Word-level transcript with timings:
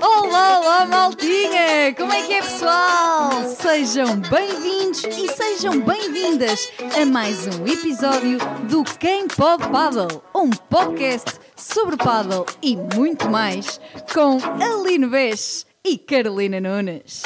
Olá, 0.00 0.60
olá, 0.60 0.86
maltinha! 0.86 1.94
Como 1.96 2.12
é 2.12 2.22
que 2.22 2.34
é, 2.34 2.42
pessoal? 2.42 3.30
Sejam 3.44 4.16
bem-vindos 4.16 5.02
e 5.04 5.28
sejam 5.28 5.80
bem-vindas 5.80 6.68
a 7.00 7.06
mais 7.06 7.46
um 7.46 7.66
episódio 7.66 8.38
do 8.68 8.84
Quem 8.84 9.26
Pode 9.26 9.68
Paddle, 9.68 10.22
um 10.34 10.50
podcast 10.50 11.32
sobre 11.56 11.96
paddle 11.96 12.44
e 12.62 12.76
muito 12.76 13.30
mais, 13.30 13.80
com 14.12 14.38
Aline 14.62 15.06
Vez 15.06 15.64
e 15.82 15.96
Carolina 15.96 16.60
Nunes. 16.60 17.22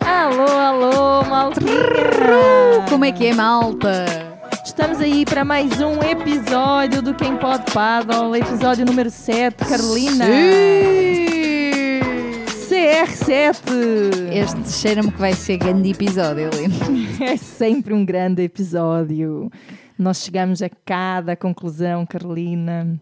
Alô, 0.00 0.46
alô, 0.46 1.24
maltinha! 1.24 2.86
Como 2.88 3.04
é 3.04 3.10
que 3.12 3.26
é, 3.26 3.34
malta? 3.34 4.04
Estamos 4.64 5.00
aí 5.00 5.24
para 5.24 5.44
mais 5.44 5.80
um 5.80 6.00
episódio 6.02 7.02
do 7.02 7.12
Quem 7.14 7.36
Pode 7.36 7.72
Paddle, 7.72 8.36
episódio 8.36 8.84
número 8.86 9.10
7, 9.10 9.64
Carolina. 9.64 10.24
Sim! 10.24 11.07
CR7. 12.98 14.32
Este 14.32 14.72
cheira-me 14.72 15.12
que 15.12 15.18
vai 15.18 15.32
ser 15.32 15.56
grande 15.56 15.90
episódio, 15.90 16.48
Aline. 16.48 17.06
É 17.22 17.36
sempre 17.36 17.94
um 17.94 18.04
grande 18.04 18.42
episódio. 18.42 19.52
Nós 19.96 20.20
chegamos 20.20 20.60
a 20.62 20.68
cada 20.84 21.36
conclusão, 21.36 22.04
Carolina. 22.04 23.00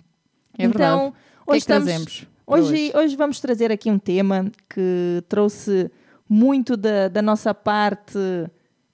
É 0.59 0.69
verdade. 0.69 0.93
Então, 0.93 1.13
que 1.13 1.17
é 1.17 1.55
hoje, 1.55 1.67
que 1.67 1.73
estamos, 1.73 2.27
hoje, 2.47 2.73
hoje? 2.75 2.93
hoje 2.95 3.17
vamos 3.17 3.41
trazer 3.41 3.73
aqui 3.73 3.91
um 3.91 3.99
tema 3.99 4.51
que 4.69 5.25
trouxe 5.31 5.91
muito 6.29 6.77
da, 6.77 7.09
da 7.09 7.23
nossa 7.23 7.55
parte 7.55 8.19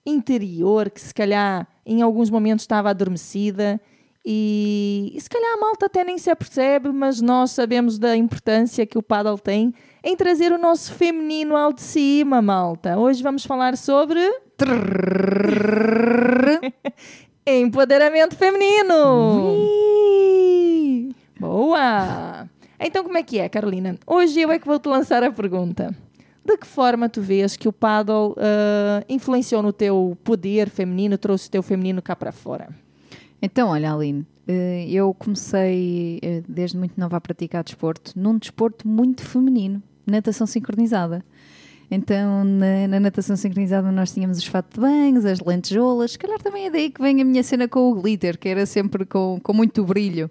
interior, 0.06 0.88
que 0.88 1.00
se 1.00 1.12
calhar 1.12 1.66
em 1.84 2.00
alguns 2.00 2.30
momentos 2.30 2.62
estava 2.62 2.90
adormecida 2.90 3.80
e, 4.24 5.12
e 5.16 5.20
se 5.20 5.28
calhar 5.28 5.54
a 5.54 5.60
malta 5.60 5.86
até 5.86 6.04
nem 6.04 6.16
se 6.16 6.30
apercebe, 6.30 6.92
mas 6.92 7.20
nós 7.20 7.50
sabemos 7.50 7.98
da 7.98 8.16
importância 8.16 8.86
que 8.86 8.96
o 8.96 9.02
paddle 9.02 9.36
tem 9.36 9.74
em 10.04 10.16
trazer 10.16 10.52
o 10.52 10.58
nosso 10.58 10.92
feminino 10.92 11.56
ao 11.56 11.72
de 11.72 11.80
cima, 11.80 12.42
malta. 12.42 12.98
Hoje 12.98 13.22
vamos 13.22 13.44
falar 13.44 13.76
sobre 13.76 14.20
empoderamento 17.46 18.36
feminino. 18.36 19.56
Boa! 21.38 22.48
Então 22.80 23.04
como 23.04 23.16
é 23.16 23.22
que 23.22 23.38
é, 23.38 23.48
Carolina? 23.48 23.96
Hoje 24.06 24.40
eu 24.40 24.50
é 24.50 24.58
que 24.58 24.66
vou 24.66 24.80
te 24.80 24.88
lançar 24.88 25.22
a 25.22 25.30
pergunta. 25.30 25.94
De 26.44 26.56
que 26.56 26.66
forma 26.66 27.08
tu 27.08 27.22
vês 27.22 27.56
que 27.56 27.68
o 27.68 27.72
paddle 27.72 28.34
ah, 28.36 29.04
influenciou 29.08 29.62
no 29.62 29.72
teu 29.72 30.18
poder 30.24 30.68
feminino, 30.68 31.16
trouxe 31.16 31.46
o 31.46 31.50
teu 31.50 31.62
feminino 31.62 32.02
cá 32.02 32.16
para 32.16 32.32
fora? 32.32 32.68
Então, 33.40 33.70
olha, 33.70 33.92
Aline, 33.92 34.26
eh, 34.46 34.86
eu 34.88 35.12
comecei 35.14 36.20
eh, 36.22 36.42
desde 36.48 36.76
muito 36.76 36.98
nova 36.98 37.16
a 37.16 37.20
praticar 37.20 37.64
desporto, 37.64 38.12
num 38.14 38.38
desporto 38.38 38.86
muito 38.86 39.24
feminino, 39.24 39.82
natação 40.06 40.46
sincronizada. 40.46 41.24
Então, 41.90 42.42
na, 42.42 42.88
na 42.88 43.00
natação 43.00 43.36
sincronizada, 43.36 43.92
nós 43.92 44.12
tínhamos 44.12 44.38
os 44.38 44.46
fatos 44.46 44.74
de 44.74 44.80
banhos, 44.80 45.26
as 45.26 45.40
lentejoulas. 45.40 46.12
Se 46.12 46.18
calhar 46.18 46.38
também 46.38 46.66
é 46.66 46.70
daí 46.70 46.90
que 46.90 47.02
vem 47.02 47.20
a 47.20 47.24
minha 47.24 47.42
cena 47.42 47.68
com 47.68 47.90
o 47.90 48.00
glitter, 48.00 48.38
que 48.38 48.48
era 48.48 48.64
sempre 48.64 49.04
com, 49.04 49.38
com 49.42 49.52
muito 49.52 49.84
brilho. 49.84 50.30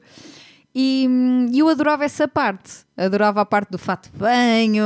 E 0.73 1.07
eu 1.53 1.67
adorava 1.67 2.05
essa 2.05 2.27
parte. 2.27 2.85
Adorava 2.95 3.41
a 3.41 3.45
parte 3.45 3.69
do 3.69 3.77
fato 3.77 4.09
de 4.11 4.17
banho, 4.17 4.83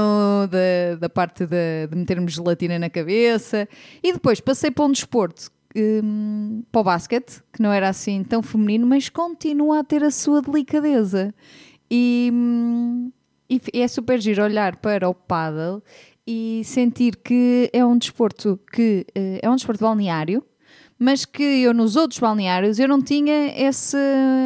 da, 0.50 0.96
da 1.00 1.10
parte 1.10 1.46
de, 1.46 1.88
de 1.88 1.96
metermos 1.96 2.34
gelatina 2.34 2.78
na 2.80 2.90
cabeça. 2.90 3.70
E 4.04 4.12
depois 4.12 4.42
passei 4.42 4.72
para 4.72 4.84
um 4.84 4.92
desporto, 4.92 5.50
hum, 5.76 6.64
para 6.72 6.82
o 6.82 6.84
basquete, 6.84 7.42
que 7.54 7.62
não 7.62 7.72
era 7.72 7.88
assim 7.88 8.24
tão 8.24 8.42
feminino, 8.42 8.86
mas 8.86 9.10
continua 9.10 9.80
a 9.80 9.84
ter 9.84 10.04
a 10.04 10.12
sua 10.12 10.42
delicadeza. 10.42 11.34
E, 11.90 12.32
hum, 12.34 13.12
e 13.50 13.62
é 13.74 13.88
super 13.88 14.20
giro 14.20 14.44
olhar 14.44 14.76
para 14.78 15.10
o 15.10 15.14
paddle 15.14 15.82
e 16.28 16.62
sentir 16.64 17.16
que 17.18 17.70
é 17.72 17.86
um 17.86 17.98
desporto 17.98 18.60
que 18.72 19.06
eh, 19.14 19.40
é 19.42 19.50
um 19.50 19.56
desporto 19.56 19.84
balneário, 19.84 20.44
mas 20.98 21.26
que 21.26 21.44
eu 21.44 21.74
nos 21.74 21.96
outros 21.96 22.20
balneários 22.20 22.80
eu 22.80 22.88
não 22.88 23.02
tinha 23.02 23.52
essa, 23.52 23.98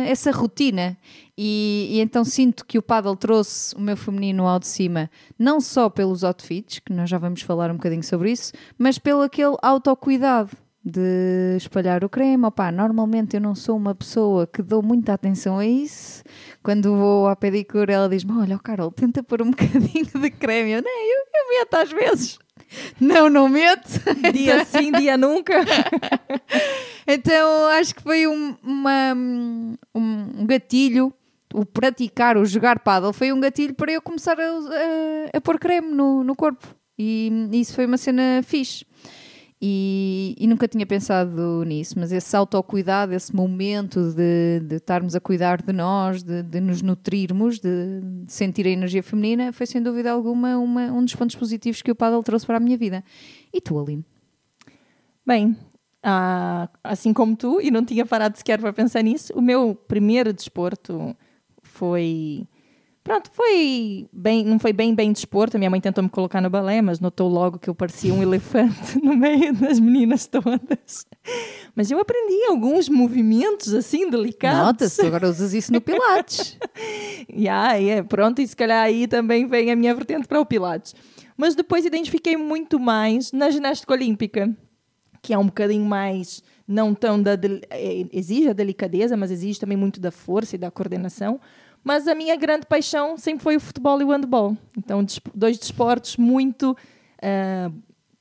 essa 0.05 0.31
rotina. 0.31 0.97
E, 1.37 1.87
e 1.91 1.99
então 2.01 2.25
sinto 2.25 2.65
que 2.65 2.77
o 2.77 2.81
paddle 2.81 3.15
trouxe 3.15 3.73
o 3.75 3.79
meu 3.79 3.95
feminino 3.95 4.45
ao 4.45 4.59
de 4.59 4.67
cima, 4.67 5.09
não 5.37 5.61
só 5.61 5.89
pelos 5.89 6.23
outfits, 6.23 6.79
que 6.79 6.91
nós 6.91 7.09
já 7.09 7.17
vamos 7.17 7.41
falar 7.41 7.71
um 7.71 7.75
bocadinho 7.75 8.03
sobre 8.03 8.31
isso, 8.31 8.51
mas 8.77 8.97
pelo 8.97 9.21
aquele 9.21 9.55
autocuidado 9.61 10.51
de 10.83 11.55
espalhar 11.57 12.03
o 12.03 12.09
creme. 12.09 12.45
Opa, 12.45 12.71
normalmente 12.71 13.35
eu 13.35 13.41
não 13.41 13.55
sou 13.55 13.77
uma 13.77 13.93
pessoa 13.93 14.47
que 14.47 14.61
dou 14.61 14.81
muita 14.81 15.13
atenção 15.13 15.59
a 15.59 15.65
isso. 15.65 16.23
Quando 16.61 16.95
vou 16.95 17.27
à 17.27 17.35
pedicure, 17.35 17.91
ela 17.91 18.09
diz-me: 18.09 18.33
Olha, 18.33 18.55
ó, 18.55 18.59
Carol, 18.59 18.91
tenta 18.91 19.23
pôr 19.23 19.41
um 19.41 19.51
bocadinho 19.51 20.05
de 20.05 20.29
creme. 20.31 20.71
Eu, 20.71 20.81
nem, 20.81 21.11
eu, 21.11 21.17
eu 21.33 21.59
meto 21.59 21.73
às 21.75 21.91
vezes. 21.91 22.39
Não, 22.99 23.29
não 23.29 23.49
meto. 23.49 23.87
Dia 24.33 24.63
sim, 24.65 24.91
dia 24.91 25.17
nunca. 25.17 25.53
Então 27.07 27.67
acho 27.69 27.95
que 27.95 28.03
foi 28.03 28.27
um, 28.27 28.55
uma- 28.63 29.15
um, 29.95 30.45
gatilho. 30.45 31.11
O 31.51 31.65
praticar, 31.65 32.37
o 32.37 32.45
jogar 32.45 32.77
paddle 32.77 33.11
foi 33.11 33.33
um 33.33 33.39
gatilho 33.39 33.73
para 33.73 33.91
eu 33.91 33.99
começar 34.03 34.39
a, 34.39 34.43
a- 34.43 35.37
a 35.37 35.41
pôr 35.41 35.57
creme 35.57 35.87
no, 35.91 36.23
no 36.23 36.35
corpo. 36.35 36.67
E 36.97 37.31
isso 37.53 37.73
foi 37.73 37.87
uma 37.87 37.97
cena 37.97 38.41
fixe. 38.43 38.85
E, 39.61 40.35
e 40.39 40.47
nunca 40.47 40.69
tinha 40.69 40.85
pensado 40.85 41.63
nisso, 41.65 41.99
mas 41.99 42.13
esse 42.13 42.33
autocuidado, 42.33 43.13
esse 43.13 43.35
momento 43.35 44.13
de, 44.13 44.61
de 44.61 44.75
estarmos 44.77 45.15
a 45.15 45.19
cuidar 45.19 45.61
de 45.61 45.73
nós, 45.73 46.23
de, 46.23 46.41
de 46.43 46.61
nos 46.61 46.81
nutrirmos, 46.81 47.59
de, 47.59 47.99
de 48.23 48.31
sentir 48.31 48.65
a 48.67 48.69
energia 48.69 49.03
feminina, 49.03 49.51
foi 49.51 49.65
sem 49.65 49.81
dúvida 49.83 50.11
alguma 50.11 50.57
uma- 50.57 50.91
um 50.93 51.03
dos 51.03 51.13
pontos 51.13 51.35
positivos 51.35 51.81
que 51.81 51.91
o 51.91 51.95
paddle 51.95 52.23
trouxe 52.23 52.45
para 52.45 52.55
a 52.55 52.59
minha 52.59 52.77
vida. 52.77 53.03
E 53.53 53.59
tu, 53.59 53.77
Aline? 53.77 54.05
Bem, 55.25 55.57
ah, 56.01 56.69
assim 56.81 57.11
como 57.11 57.35
tu, 57.35 57.59
e 57.61 57.69
não 57.69 57.83
tinha 57.83 58.05
parado 58.05 58.37
sequer 58.37 58.59
para 58.61 58.71
pensar 58.71 59.01
nisso, 59.03 59.33
o 59.35 59.41
meu 59.41 59.75
primeiro 59.75 60.31
desporto 60.31 61.13
foi. 61.61 62.47
Pronto, 63.03 63.29
foi 63.31 64.07
bem, 64.11 64.43
não 64.45 64.59
foi 64.59 64.73
bem 64.73 64.93
bem 64.93 65.11
desporto. 65.11 65.55
A 65.55 65.59
minha 65.59 65.69
mãe 65.69 65.81
tentou 65.81 66.03
me 66.03 66.09
colocar 66.09 66.41
no 66.41 66.49
balé, 66.49 66.81
mas 66.81 66.99
notou 66.99 67.27
logo 67.29 67.57
que 67.57 67.69
eu 67.69 67.73
parecia 67.73 68.13
um 68.13 68.21
elefante 68.21 68.99
no 69.03 69.15
meio 69.15 69.53
das 69.53 69.79
meninas 69.79 70.27
todas. 70.27 71.07
Mas 71.75 71.89
eu 71.89 71.99
aprendi 71.99 72.45
alguns 72.49 72.87
movimentos 72.89 73.73
assim 73.73 74.09
delicados. 74.09 74.59
Nota-se, 74.59 75.05
agora 75.05 75.29
usas 75.29 75.53
isso 75.53 75.71
no 75.71 75.81
Pilates. 75.81 76.57
E 77.31 77.47
aí, 77.47 77.89
é, 77.89 78.01
pronto, 78.01 78.41
e 78.41 78.47
se 78.47 78.55
calhar 78.55 78.83
aí 78.83 79.07
também 79.07 79.45
vem 79.47 79.71
a 79.71 79.75
minha 79.75 79.93
vertente 79.93 80.27
para 80.27 80.39
o 80.39 80.45
Pilates. 80.45 80.95
Mas 81.37 81.53
depois 81.53 81.85
identifiquei 81.85 82.35
muito 82.35 82.79
mais 82.79 83.31
na 83.31 83.49
ginástica 83.49 83.93
olímpica, 83.93 84.49
que 85.21 85.33
é 85.33 85.37
um 85.37 85.45
bocadinho 85.45 85.85
mais, 85.85 86.41
não 86.67 86.93
tão 86.93 87.21
da. 87.21 87.33
eh, 87.69 88.05
exige 88.11 88.49
a 88.49 88.53
delicadeza, 88.53 89.15
mas 89.15 89.29
exige 89.31 89.59
também 89.59 89.77
muito 89.77 89.99
da 89.99 90.11
força 90.11 90.55
e 90.55 90.59
da 90.59 90.71
coordenação. 90.71 91.39
Mas 91.83 92.07
a 92.07 92.13
minha 92.15 92.35
grande 92.35 92.65
paixão 92.65 93.17
sempre 93.17 93.43
foi 93.43 93.55
o 93.55 93.59
futebol 93.59 93.99
e 94.01 94.03
o 94.03 94.09
handball. 94.11 94.57
Então, 94.77 95.05
dois 95.33 95.57
desportos 95.57 96.17
muito. 96.17 96.75
ah, 97.21 97.71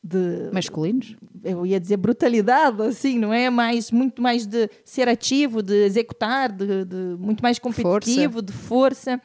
de 0.02 0.48
Masculinos? 0.52 1.16
eu 1.44 1.66
ia 1.66 1.78
dizer 1.78 1.96
brutalidade, 1.96 2.80
assim, 2.82 3.18
não 3.18 3.32
é? 3.32 3.50
Mais, 3.50 3.90
muito 3.90 4.22
mais 4.22 4.46
de 4.46 4.70
ser 4.84 5.08
ativo, 5.08 5.60
de 5.62 5.74
executar, 5.84 6.50
de, 6.50 6.84
de- 6.84 7.16
muito 7.18 7.42
mais 7.42 7.58
competitivo, 7.58 8.40
de 8.40 8.52
força. 8.52 9.20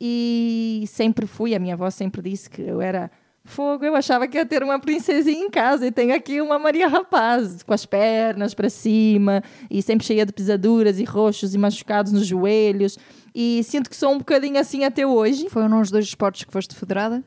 E 0.00 0.84
sempre 0.86 1.26
fui, 1.26 1.54
a 1.54 1.58
minha 1.58 1.74
avó 1.74 1.90
sempre 1.90 2.22
disse 2.22 2.48
que 2.48 2.62
eu 2.62 2.80
era 2.80 3.10
fogo, 3.48 3.84
eu 3.84 3.94
achava 3.96 4.26
que 4.28 4.36
ia 4.36 4.46
ter 4.46 4.62
uma 4.62 4.78
princesinha 4.78 5.44
em 5.44 5.50
casa 5.50 5.86
e 5.86 5.90
tenho 5.90 6.14
aqui 6.14 6.40
uma 6.40 6.58
Maria 6.58 6.88
Rapaz, 6.88 7.62
com 7.62 7.72
as 7.74 7.84
pernas 7.86 8.54
para 8.54 8.68
cima 8.70 9.42
e 9.70 9.82
sempre 9.82 10.06
cheia 10.06 10.24
de 10.24 10.32
pisaduras 10.32 10.98
e 10.98 11.04
roxos 11.04 11.54
e 11.54 11.58
machucados 11.58 12.12
nos 12.12 12.26
joelhos. 12.26 12.98
E 13.34 13.62
sinto 13.64 13.88
que 13.90 13.96
sou 13.96 14.12
um 14.12 14.18
bocadinho 14.18 14.58
assim 14.58 14.84
até 14.84 15.06
hoje. 15.06 15.48
Foram 15.48 15.80
os 15.80 15.90
dois 15.90 16.04
esportes 16.06 16.44
que 16.44 16.52
foste 16.52 16.74
federada? 16.74 17.22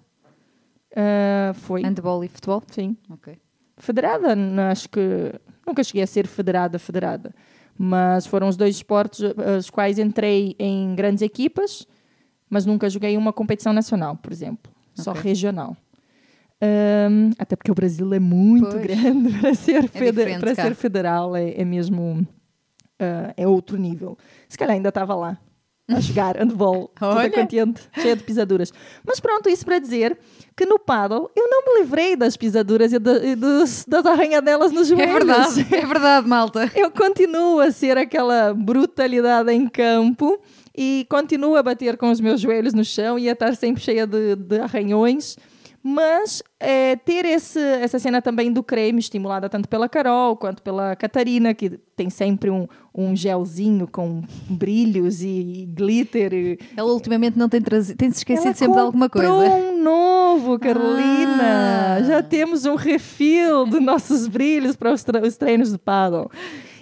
Ah, 0.95 1.53
foi, 1.53 1.81
Handball 1.81 2.23
e 2.23 2.27
futebol? 2.27 2.61
sim. 2.71 2.97
Ok. 3.09 3.37
Federada, 3.77 4.35
acho 4.69 4.87
que 4.89 5.33
nunca 5.65 5.83
cheguei 5.83 6.03
a 6.03 6.07
ser 6.07 6.27
federada, 6.27 6.77
federada. 6.77 7.33
Mas 7.77 8.27
foram 8.27 8.47
os 8.47 8.55
dois 8.55 8.75
esportes 8.75 9.21
eh, 9.23 9.57
os 9.57 9.69
quais 9.71 9.97
entrei 9.97 10.55
em 10.59 10.93
grandes 10.93 11.23
equipas, 11.23 11.87
mas 12.47 12.63
nunca 12.65 12.87
joguei 12.89 13.17
uma 13.17 13.33
competição 13.33 13.73
nacional, 13.73 14.15
por 14.17 14.31
exemplo. 14.31 14.71
Só 14.93 15.11
Ok. 15.11 15.23
regional. 15.23 15.75
Ahm, 16.61 17.31
até 17.39 17.55
porque 17.55 17.71
o 17.71 17.75
Brasil 17.75 18.13
é 18.13 18.19
muito 18.19 18.69
Pois. 18.69 18.81
grande 18.83 19.33
para 19.39 19.53
ser, 19.55 19.81
diferente 19.83 20.39
para 20.39 20.53
ser 20.53 20.75
federal, 20.75 21.35
é, 21.35 21.59
é 21.59 21.65
mesmo 21.65 22.25
ah, 23.01 23.33
é 23.35 23.47
outro 23.47 23.77
nível. 23.77 24.15
Se 24.47 24.57
calhar 24.57 24.75
ainda 24.75 24.89
estava 24.89 25.15
lá. 25.15 25.39
a 25.89 25.99
jogar 25.99 26.37
handball, 26.37 26.91
toda 26.97 27.29
contente, 27.31 27.81
cheia 27.99 28.15
de 28.15 28.23
pisaduras. 28.23 28.71
Mas 29.03 29.19
pronto, 29.19 29.49
isso 29.49 29.65
para 29.65 29.79
dizer 29.79 30.17
que 30.55 30.65
no 30.65 30.77
paddle 30.77 31.31
eu 31.35 31.49
não 31.49 31.65
me 31.65 31.79
livrei 31.81 32.15
das 32.15 32.37
pisaduras 32.37 32.93
e, 32.93 32.99
de, 32.99 33.25
e 33.25 33.35
dos, 33.35 33.83
das 33.87 34.05
arranhadelas 34.05 34.71
nos 34.71 34.87
joelhos. 34.87 35.09
É 35.09 35.13
verdade, 35.13 35.67
é 35.75 35.85
verdade, 35.85 36.27
malta. 36.27 36.71
Eu 36.75 36.91
continuo 36.91 37.59
a 37.59 37.71
ser 37.71 37.97
aquela 37.97 38.53
brutalidade 38.53 39.51
em 39.51 39.67
campo 39.67 40.39
e 40.77 41.07
continuo 41.09 41.55
a 41.55 41.63
bater 41.63 41.97
com 41.97 42.11
os 42.11 42.21
meus 42.21 42.39
joelhos 42.39 42.75
no 42.75 42.85
chão 42.85 43.17
e 43.17 43.27
a 43.27 43.31
estar 43.33 43.55
sempre 43.55 43.81
cheia 43.81 44.05
de, 44.05 44.35
de 44.35 44.59
arranhões. 44.59 45.35
Mas 45.83 46.43
é, 46.59 46.95
ter 46.95 47.25
esse, 47.25 47.59
essa 47.59 47.97
cena 47.97 48.21
também 48.21 48.53
do 48.53 48.61
creme, 48.61 48.99
estimulada 48.99 49.49
tanto 49.49 49.67
pela 49.67 49.89
Carol 49.89 50.37
quanto 50.37 50.61
pela 50.61 50.95
Catarina, 50.95 51.55
que 51.55 51.71
tem 51.95 52.07
sempre 52.07 52.51
um, 52.51 52.67
um 52.93 53.15
gelzinho 53.15 53.87
com 53.87 54.21
brilhos 54.47 55.23
e, 55.23 55.27
e 55.27 55.65
glitter. 55.65 56.59
Ela 56.77 56.93
ultimamente 56.93 57.37
não 57.37 57.49
tem 57.49 57.61
trazido, 57.61 57.97
tem 57.97 58.11
se 58.11 58.17
esquecido 58.17 58.55
sempre 58.55 58.75
de 58.75 58.79
alguma 58.79 59.09
coisa. 59.09 59.27
um 59.27 59.81
novo, 59.81 60.59
Carolina! 60.59 61.95
Ah. 61.97 62.03
Já 62.03 62.21
temos 62.21 62.65
um 62.65 62.75
refil 62.75 63.65
dos 63.65 63.81
nossos 63.81 64.27
brilhos 64.27 64.75
para 64.75 64.93
os, 64.93 65.03
os 65.25 65.37
treinos 65.37 65.71
do 65.71 65.79
paddle. 65.79 66.29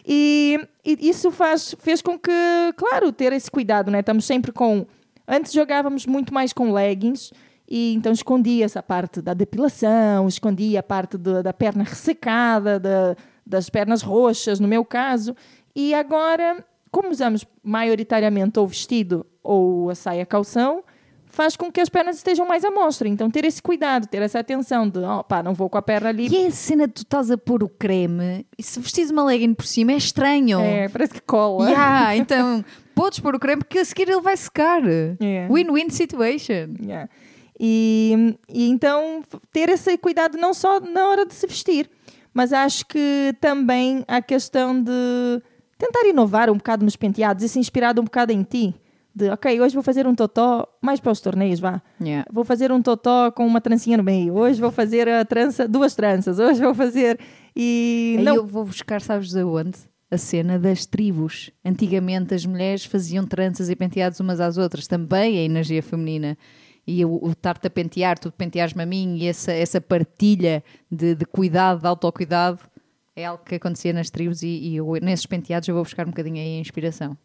E, 0.05 0.59
e, 0.83 1.09
isso 1.09 1.31
faz, 1.31 1.73
fez 1.79 2.01
com 2.01 2.19
que, 2.19 2.31
claro, 2.75 3.13
ter 3.13 3.31
esse 3.31 3.49
cuidado, 3.49 3.89
né? 3.89 4.01
Estamos 4.01 4.25
sempre 4.25 4.51
com. 4.51 4.85
Antes 5.25 5.53
jogávamos 5.53 6.05
muito 6.05 6.33
mais 6.33 6.51
com 6.51 6.73
leggings 6.73 7.31
e 7.69 7.93
então 7.93 8.11
escondia 8.11 8.65
essa 8.65 8.81
parte 8.81 9.21
da 9.21 9.33
depilação, 9.33 10.27
escondia 10.27 10.79
a 10.79 10.83
parte 10.83 11.17
do, 11.17 11.43
da 11.43 11.53
perna 11.53 11.83
ressecada, 11.83 12.79
da, 12.79 13.15
das 13.45 13.69
pernas 13.69 14.01
roxas, 14.01 14.59
no 14.59 14.67
meu 14.67 14.83
caso. 14.83 15.35
E 15.75 15.93
agora, 15.93 16.65
como 16.89 17.09
usamos 17.09 17.45
maioritariamente 17.63 18.59
ou 18.59 18.67
vestido 18.67 19.23
ou 19.43 19.91
a 19.91 19.95
saia 19.95 20.25
calção, 20.25 20.83
faz 21.27 21.55
com 21.55 21.71
que 21.71 21.79
as 21.79 21.89
pernas 21.89 22.17
estejam 22.17 22.45
mais 22.47 22.65
à 22.65 22.71
mostra. 22.71 23.07
Então, 23.07 23.29
ter 23.29 23.45
esse 23.45 23.61
cuidado, 23.61 24.07
ter 24.07 24.21
essa 24.23 24.39
atenção 24.39 24.89
de, 24.89 24.99
oh, 24.99 25.23
pá, 25.23 25.43
não 25.43 25.53
vou 25.53 25.69
com 25.69 25.77
a 25.77 25.81
perna 25.81 26.09
ali. 26.09 26.27
E 26.27 26.47
a 26.47 26.51
cena 26.51 26.87
de 26.87 26.93
tu 26.93 27.03
estás 27.03 27.29
a 27.29 27.37
pôr 27.37 27.63
o 27.63 27.69
creme 27.69 28.47
e 28.57 28.63
se 28.63 28.79
vestires 28.79 29.11
uma 29.11 29.23
legging 29.23 29.53
por 29.53 29.67
cima 29.67 29.91
é 29.91 29.97
estranho. 29.97 30.59
É, 30.59 30.89
parece 30.89 31.13
que 31.13 31.21
cola. 31.21 31.69
Yeah, 31.69 32.15
então, 32.17 32.65
podes 32.95 33.19
pôr 33.19 33.35
o 33.35 33.39
creme 33.39 33.61
porque 33.61 33.77
a 33.77 33.85
seguir 33.85 34.09
ele 34.09 34.21
vai 34.21 34.35
secar. 34.35 34.81
Win-win 34.81 35.91
situation. 35.91 36.73
Yeah. 36.81 37.07
E, 37.59 38.37
e 38.47 38.69
então 38.69 39.21
ter 39.51 39.67
esse 39.69 39.97
cuidado 39.97 40.37
não 40.37 40.53
só 40.53 40.79
na 40.79 41.09
hora 41.09 41.25
de 41.25 41.33
se 41.33 41.45
vestir, 41.45 41.89
mas 42.33 42.53
acho 42.53 42.85
que 42.85 43.35
também 43.41 44.03
a 44.07 44.21
questão 44.21 44.81
de 44.81 45.41
tentar 45.77 46.07
inovar 46.07 46.49
um 46.49 46.57
bocado 46.57 46.85
nos 46.85 46.95
penteados 46.95 47.43
e 47.43 47.49
se 47.49 47.59
inspirar 47.59 47.97
um 47.99 48.03
bocado 48.03 48.31
em 48.31 48.43
ti. 48.43 48.75
De, 49.13 49.29
ok, 49.29 49.59
hoje 49.59 49.73
vou 49.73 49.83
fazer 49.83 50.05
um 50.07 50.15
totó 50.15 50.67
mais 50.81 50.99
para 50.99 51.11
os 51.11 51.19
torneios, 51.19 51.59
vá. 51.59 51.81
Yeah. 51.99 52.25
Vou 52.31 52.45
fazer 52.45 52.71
um 52.71 52.81
totó 52.81 53.31
com 53.31 53.45
uma 53.45 53.59
trancinha 53.59 53.97
no 53.97 54.03
meio. 54.03 54.35
Hoje 54.35 54.61
vou 54.61 54.71
fazer 54.71 55.09
a 55.09 55.25
trança, 55.25 55.67
duas 55.67 55.95
tranças. 55.95 56.39
Hoje 56.39 56.61
vou 56.61 56.73
fazer 56.73 57.19
e 57.55 58.15
Aí 58.19 58.23
não... 58.23 58.35
eu 58.35 58.45
vou 58.45 58.63
buscar, 58.63 59.01
sabes 59.01 59.29
de 59.29 59.43
onde? 59.43 59.77
A 60.11 60.17
cena 60.17 60.57
das 60.57 60.85
tribos. 60.85 61.51
Antigamente 61.65 62.33
as 62.33 62.45
mulheres 62.45 62.85
faziam 62.85 63.25
tranças 63.25 63.69
e 63.69 63.75
penteados 63.75 64.19
umas 64.19 64.39
às 64.39 64.57
outras. 64.57 64.87
Também 64.87 65.37
a 65.37 65.41
energia 65.41 65.83
feminina 65.83 66.37
e 66.89 67.05
o, 67.05 67.19
o 67.21 67.31
estar-te 67.31 67.67
a 67.67 67.69
pentear, 67.69 68.17
tu 68.17 68.31
penteares-me 68.31 68.81
a 68.81 68.85
mim 68.85 69.17
e 69.17 69.27
essa, 69.27 69.51
essa 69.51 69.79
partilha 69.79 70.63
de, 70.91 71.15
de 71.15 71.25
cuidado, 71.25 71.81
de 71.81 71.87
autocuidado, 71.87 72.59
é 73.15 73.25
algo 73.25 73.43
que 73.43 73.55
acontecia 73.55 73.93
nas 73.93 74.09
tribos 74.09 74.41
e, 74.41 74.47
e 74.47 74.75
eu, 74.77 74.93
nesses 75.01 75.25
penteados 75.25 75.67
eu 75.67 75.75
vou 75.75 75.83
buscar 75.83 76.05
um 76.05 76.09
bocadinho 76.09 76.37
aí 76.37 76.57
a 76.57 76.59
inspiração. 76.59 77.17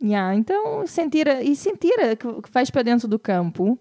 Yeah, 0.00 0.34
então, 0.34 0.86
sentir, 0.86 1.26
e 1.26 1.56
sentir 1.56 1.96
que, 2.16 2.42
que 2.42 2.50
vais 2.52 2.70
para 2.70 2.82
dentro 2.82 3.08
do 3.08 3.18
campo, 3.18 3.78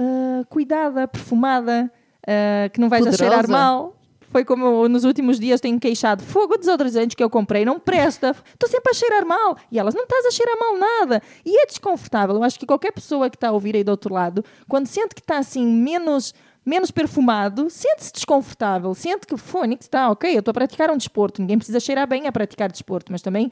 uh, 0.00 0.44
cuidada, 0.48 1.06
perfumada, 1.06 1.90
uh, 2.24 2.70
que 2.70 2.80
não 2.80 2.88
vais 2.88 3.04
Poderosa. 3.04 3.24
a 3.24 3.28
cheirar 3.28 3.48
mal, 3.48 3.97
foi 4.30 4.44
como 4.44 4.88
nos 4.88 5.04
últimos 5.04 5.38
dias 5.38 5.60
tenho 5.60 5.78
queixado. 5.80 6.22
Fogo 6.22 6.56
desodorizante 6.56 7.16
que 7.16 7.22
eu 7.22 7.30
comprei 7.30 7.64
não 7.64 7.78
presta. 7.78 8.36
Estou 8.52 8.68
sempre 8.68 8.90
a 8.90 8.94
cheirar 8.94 9.26
mal. 9.26 9.56
E 9.70 9.78
elas, 9.78 9.94
não 9.94 10.04
estás 10.04 10.26
a 10.26 10.30
cheirar 10.30 10.56
mal 10.58 10.76
nada. 10.78 11.22
E 11.44 11.62
é 11.62 11.66
desconfortável. 11.66 12.36
Eu 12.36 12.44
acho 12.44 12.58
que 12.58 12.66
qualquer 12.66 12.92
pessoa 12.92 13.30
que 13.30 13.36
está 13.36 13.48
a 13.48 13.52
ouvir 13.52 13.74
aí 13.76 13.84
do 13.84 13.90
outro 13.90 14.12
lado, 14.12 14.44
quando 14.68 14.86
sente 14.86 15.14
que 15.14 15.20
está 15.20 15.38
assim 15.38 15.64
menos 15.66 16.34
menos 16.68 16.90
perfumado, 16.90 17.70
sente-se 17.70 18.12
desconfortável, 18.12 18.92
sente 18.94 19.26
que 19.26 19.36
Fônix 19.38 19.86
está 19.86 20.10
ok, 20.10 20.34
eu 20.34 20.40
estou 20.40 20.50
a 20.50 20.54
praticar 20.54 20.90
um 20.90 20.98
desporto, 20.98 21.40
ninguém 21.40 21.56
precisa 21.56 21.80
cheirar 21.80 22.06
bem 22.06 22.26
a 22.26 22.32
praticar 22.32 22.70
desporto, 22.70 23.10
mas 23.10 23.22
também 23.22 23.50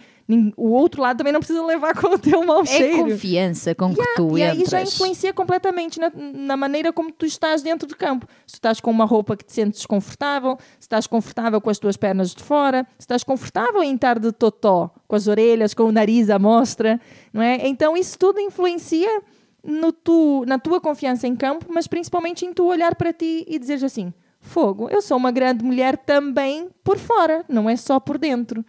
o 0.55 0.71
outro 0.71 1.01
lado 1.01 1.17
também 1.17 1.33
não 1.33 1.41
precisa 1.41 1.65
levar 1.65 1.95
com 1.99 2.15
o 2.15 2.19
teu 2.19 2.45
mau 2.45 2.61
é 2.63 2.67
cheiro. 2.67 3.09
É 3.09 3.13
confiança 3.13 3.75
com 3.75 3.95
que 3.95 4.15
tu 4.15 4.37
entras. 4.37 4.39
E 4.39 4.43
aí 4.43 4.65
já 4.67 4.83
influencia 4.83 5.33
completamente 5.33 5.99
na, 5.99 6.13
na, 6.15 6.57
maneira 6.57 6.93
como 6.93 7.11
tu 7.11 7.25
estás 7.25 7.63
dentro 7.63 7.89
do 7.89 7.97
campo. 7.97 8.27
Se 8.47 8.57
estás 8.57 8.81
com 8.81 8.91
uma 8.91 9.07
roupa 9.07 9.35
que 9.35 9.45
te 9.45 9.53
sentes 9.55 9.81
desconfortável, 9.81 10.59
se 10.79 10.81
estás 10.81 11.07
confortável 11.07 11.59
com 11.61 11.71
as 11.71 11.79
tuas 11.79 11.97
pernas 11.97 12.35
de 12.35 12.43
fora, 12.43 12.87
se 12.99 13.05
estás 13.05 13.25
confortável 13.25 13.83
em 13.83 13.95
estar 13.95 14.19
de 14.19 14.31
totó, 14.31 14.91
com 15.09 15.17
as 15.17 15.27
orelhas, 15.27 15.73
com 15.73 15.85
o 15.85 15.93
nariz 15.93 16.29
à 16.29 16.39
mostra, 16.39 17.01
não 17.33 17.41
é? 17.41 17.67
Então 17.67 17.97
isso 17.97 18.19
tudo 18.19 18.41
influencia 18.41 19.23
no 19.67 19.93
tu, 19.93 20.45
na 20.47 20.59
tua 20.59 20.81
confiança 20.81 21.27
em 21.27 21.35
campo, 21.35 21.67
mas 21.69 21.87
principalmente 21.87 22.47
em 22.47 22.53
tu 22.53 22.67
olhar 22.67 22.95
para 22.95 23.13
ti 23.13 23.45
e 23.49 23.59
dizer 23.59 23.85
assim: 23.85 24.13
fogo, 24.41 24.89
eu 24.89 25.03
sou 25.03 25.17
uma 25.17 25.31
grande 25.31 25.65
mulher 25.65 25.97
também 25.99 26.69
por 26.85 26.97
fora, 26.99 27.45
não 27.49 27.69
é 27.69 27.77
só 27.77 27.99
por 27.99 28.17
dentro. 28.17 28.65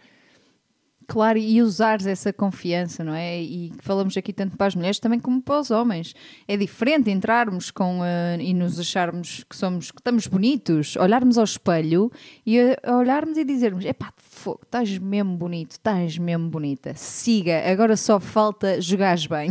Claro, 1.10 1.38
e 1.38 1.62
usares 1.62 2.06
essa 2.06 2.34
confiança, 2.34 3.02
não 3.02 3.14
é? 3.14 3.40
E 3.40 3.72
falamos 3.80 4.14
aqui 4.14 4.30
tanto 4.30 4.58
para 4.58 4.66
as 4.66 4.74
mulheres 4.74 4.98
também 4.98 5.18
como 5.18 5.40
para 5.40 5.58
os 5.58 5.70
homens. 5.70 6.14
É 6.46 6.54
diferente 6.54 7.10
entrarmos 7.10 7.70
com 7.70 8.00
uh, 8.00 8.38
e 8.38 8.52
nos 8.52 8.78
acharmos 8.78 9.42
que 9.48 9.56
somos 9.56 9.90
que 9.90 10.00
estamos 10.00 10.26
bonitos, 10.26 10.96
olharmos 10.96 11.38
ao 11.38 11.44
espelho 11.44 12.12
e 12.44 12.60
uh, 12.60 12.96
olharmos 12.98 13.38
e 13.38 13.44
dizermos: 13.44 13.86
epá, 13.86 14.12
fogo, 14.38 14.60
estás 14.62 14.96
mesmo 14.98 15.36
bonito, 15.36 15.72
estás 15.72 16.16
mesmo 16.16 16.48
bonita. 16.48 16.94
Siga, 16.94 17.70
agora 17.70 17.96
só 17.96 18.20
falta 18.20 18.80
jogares 18.80 19.26
bem. 19.26 19.50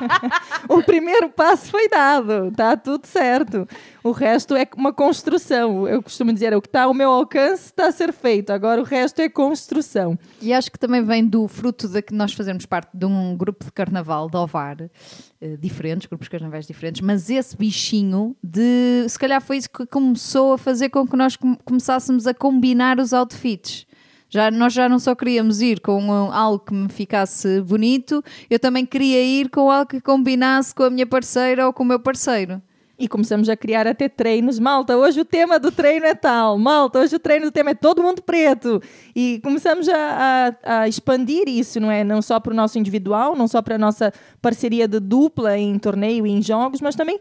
o 0.68 0.82
primeiro 0.82 1.28
passo 1.28 1.70
foi 1.70 1.88
dado, 1.88 2.48
está 2.48 2.76
tudo 2.76 3.06
certo. 3.06 3.68
O 4.02 4.10
resto 4.10 4.56
é 4.56 4.66
uma 4.74 4.92
construção. 4.92 5.86
Eu 5.86 6.02
costumo 6.02 6.32
dizer, 6.32 6.56
o 6.56 6.62
que 6.62 6.68
está 6.68 6.84
ao 6.84 6.94
meu 6.94 7.10
alcance 7.10 7.66
está 7.66 7.88
a 7.88 7.92
ser 7.92 8.12
feito. 8.12 8.50
Agora 8.50 8.80
o 8.80 8.84
resto 8.84 9.20
é 9.20 9.28
construção. 9.28 10.18
E 10.40 10.52
acho 10.52 10.72
que 10.72 10.78
também 10.78 11.04
vem 11.04 11.26
do 11.26 11.46
fruto 11.46 11.86
de 11.86 12.00
que 12.00 12.14
nós 12.14 12.32
fazemos 12.32 12.64
parte 12.64 12.96
de 12.96 13.04
um 13.04 13.36
grupo 13.36 13.66
de 13.66 13.72
carnaval 13.72 14.30
de 14.30 14.36
Ovar, 14.36 14.80
uh, 14.80 15.56
diferentes, 15.58 16.06
grupos 16.06 16.28
carnavais 16.28 16.66
diferentes, 16.66 17.02
mas 17.02 17.28
esse 17.28 17.56
bichinho 17.56 18.34
de. 18.42 19.06
Se 19.08 19.18
calhar 19.18 19.42
foi 19.42 19.58
isso 19.58 19.68
que 19.68 19.84
começou 19.86 20.54
a 20.54 20.58
fazer 20.58 20.88
com 20.88 21.06
que 21.06 21.16
nós 21.16 21.36
começássemos 21.64 22.26
a 22.26 22.32
combinar 22.32 22.98
os 22.98 23.12
outfits. 23.12 23.86
Já, 24.30 24.50
nós 24.50 24.72
já 24.72 24.88
não 24.88 24.98
só 24.98 25.14
queríamos 25.14 25.62
ir 25.62 25.80
com 25.80 26.12
algo 26.12 26.58
que 26.58 26.74
me 26.74 26.88
ficasse 26.88 27.60
bonito, 27.62 28.22
eu 28.50 28.58
também 28.58 28.84
queria 28.84 29.22
ir 29.22 29.48
com 29.48 29.70
algo 29.70 29.88
que 29.88 30.00
combinasse 30.00 30.74
com 30.74 30.82
a 30.82 30.90
minha 30.90 31.06
parceira 31.06 31.66
ou 31.66 31.72
com 31.72 31.82
o 31.82 31.86
meu 31.86 31.98
parceiro. 31.98 32.60
E 33.00 33.06
começamos 33.06 33.48
a 33.48 33.56
criar 33.56 33.86
até 33.86 34.08
treinos. 34.08 34.58
Malta, 34.58 34.96
hoje 34.96 35.20
o 35.20 35.24
tema 35.24 35.60
do 35.60 35.70
treino 35.70 36.04
é 36.04 36.16
tal. 36.16 36.58
Malta, 36.58 36.98
hoje 36.98 37.14
o 37.14 37.20
treino 37.20 37.46
do 37.46 37.52
tema 37.52 37.70
é 37.70 37.74
todo 37.74 38.02
mundo 38.02 38.20
preto. 38.20 38.82
E 39.14 39.40
começamos 39.44 39.88
a, 39.88 40.56
a, 40.64 40.80
a 40.80 40.88
expandir 40.88 41.48
isso, 41.48 41.78
não 41.78 41.92
é? 41.92 42.02
Não 42.02 42.20
só 42.20 42.40
para 42.40 42.52
o 42.52 42.56
nosso 42.56 42.76
individual, 42.76 43.36
não 43.36 43.46
só 43.46 43.62
para 43.62 43.76
a 43.76 43.78
nossa 43.78 44.12
parceria 44.42 44.88
de 44.88 44.98
dupla 44.98 45.56
em 45.56 45.78
torneio 45.78 46.26
e 46.26 46.30
em 46.30 46.42
jogos, 46.42 46.80
mas 46.80 46.96
também 46.96 47.20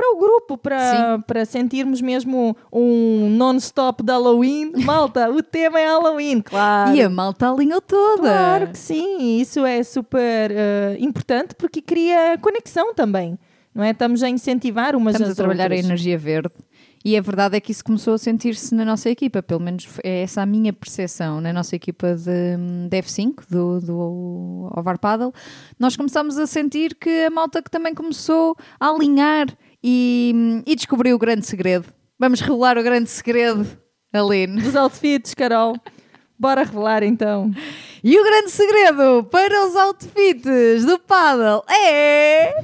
para 0.00 0.16
o 0.16 0.18
grupo, 0.18 0.56
para, 0.56 1.18
para 1.26 1.44
sentirmos 1.44 2.00
mesmo 2.00 2.56
um 2.72 3.28
non-stop 3.28 4.02
de 4.02 4.10
Halloween. 4.10 4.72
Malta, 4.82 5.30
o 5.30 5.42
tema 5.42 5.78
é 5.78 5.84
Halloween, 5.84 6.40
claro. 6.40 6.94
E 6.94 7.02
a 7.02 7.10
malta 7.10 7.50
alinhou 7.50 7.82
toda. 7.82 8.22
Claro 8.22 8.68
que 8.68 8.78
sim, 8.78 9.38
isso 9.38 9.64
é 9.66 9.82
super 9.82 10.50
uh, 10.50 10.54
importante 10.98 11.54
porque 11.54 11.82
cria 11.82 12.38
conexão 12.40 12.94
também 12.94 13.38
não 13.72 13.84
é? 13.84 13.90
Estamos 13.90 14.22
a 14.22 14.28
incentivar 14.28 14.96
umas 14.96 15.14
Estamos 15.14 15.32
a 15.32 15.36
trabalhar 15.36 15.64
outras. 15.64 15.84
a 15.84 15.86
energia 15.86 16.18
verde. 16.18 16.52
E 17.02 17.16
a 17.16 17.22
verdade 17.22 17.56
é 17.56 17.60
que 17.60 17.72
isso 17.72 17.82
começou 17.82 18.12
a 18.12 18.18
sentir-se 18.18 18.74
na 18.74 18.84
nossa 18.84 19.08
equipa, 19.08 19.42
pelo 19.42 19.60
menos 19.60 19.88
é 20.04 20.22
essa 20.22 20.42
a 20.42 20.46
minha 20.46 20.70
percepção, 20.70 21.40
na 21.40 21.50
nossa 21.50 21.74
equipa 21.74 22.14
de, 22.14 22.56
de 22.90 22.96
F5, 23.02 23.44
do, 23.48 23.80
do 23.80 24.70
Ovar 24.76 24.98
Paddle. 24.98 25.32
Nós 25.78 25.96
começamos 25.96 26.36
a 26.36 26.46
sentir 26.46 26.94
que 26.94 27.24
a 27.24 27.30
malta 27.30 27.62
que 27.62 27.70
também 27.70 27.94
começou 27.94 28.54
a 28.78 28.90
alinhar 28.90 29.46
e, 29.82 30.62
e 30.66 30.76
descobriu 30.76 31.16
o 31.16 31.18
grande 31.18 31.46
segredo. 31.46 31.86
Vamos 32.18 32.40
revelar 32.40 32.76
o 32.76 32.82
grande 32.82 33.08
segredo, 33.08 33.66
Aline. 34.12 34.60
Dos 34.60 34.76
outfits, 34.76 35.32
Carol. 35.32 35.76
Bora 36.38 36.64
revelar 36.64 37.02
então. 37.02 37.50
E 38.04 38.18
o 38.18 38.24
grande 38.24 38.50
segredo 38.50 39.24
para 39.24 39.66
os 39.66 39.74
outfits 39.74 40.84
do 40.84 40.98
paddle 40.98 41.62
é. 41.66 42.62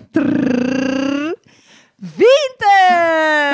Vintage! 1.98 3.46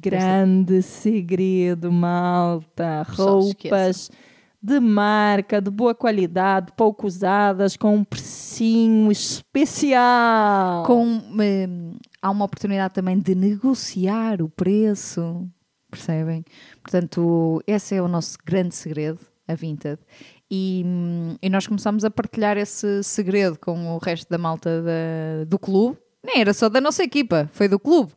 grande 0.00 0.82
segredo, 0.82 1.90
malta. 1.92 3.02
Roupas 3.08 4.10
de 4.60 4.80
marca, 4.80 5.60
de 5.60 5.70
boa 5.70 5.94
qualidade, 5.94 6.72
pouco 6.76 7.06
usadas, 7.06 7.76
com 7.76 7.94
um 7.94 8.04
precinho 8.04 9.10
especial. 9.12 10.82
Com, 10.84 11.04
hum, 11.04 11.96
há 12.20 12.30
uma 12.30 12.44
oportunidade 12.44 12.94
também 12.94 13.18
de 13.18 13.34
negociar 13.34 14.42
o 14.42 14.48
preço, 14.48 15.48
percebem? 15.90 16.44
Portanto, 16.82 17.62
esse 17.66 17.94
é 17.94 18.02
o 18.02 18.08
nosso 18.08 18.36
grande 18.44 18.74
segredo, 18.74 19.20
a 19.46 19.54
Vinted. 19.54 19.98
E, 20.50 20.82
hum, 20.84 21.36
e 21.40 21.48
nós 21.48 21.66
começamos 21.66 22.04
a 22.04 22.10
partilhar 22.10 22.56
esse 22.56 23.02
segredo 23.04 23.58
com 23.58 23.94
o 23.94 23.98
resto 23.98 24.28
da 24.28 24.38
malta 24.38 24.82
da, 24.82 25.44
do 25.46 25.58
clube. 25.58 25.98
Nem 26.22 26.40
era 26.40 26.52
só 26.52 26.68
da 26.68 26.80
nossa 26.80 27.02
equipa, 27.02 27.48
foi 27.52 27.68
do 27.68 27.78
clube. 27.78 28.12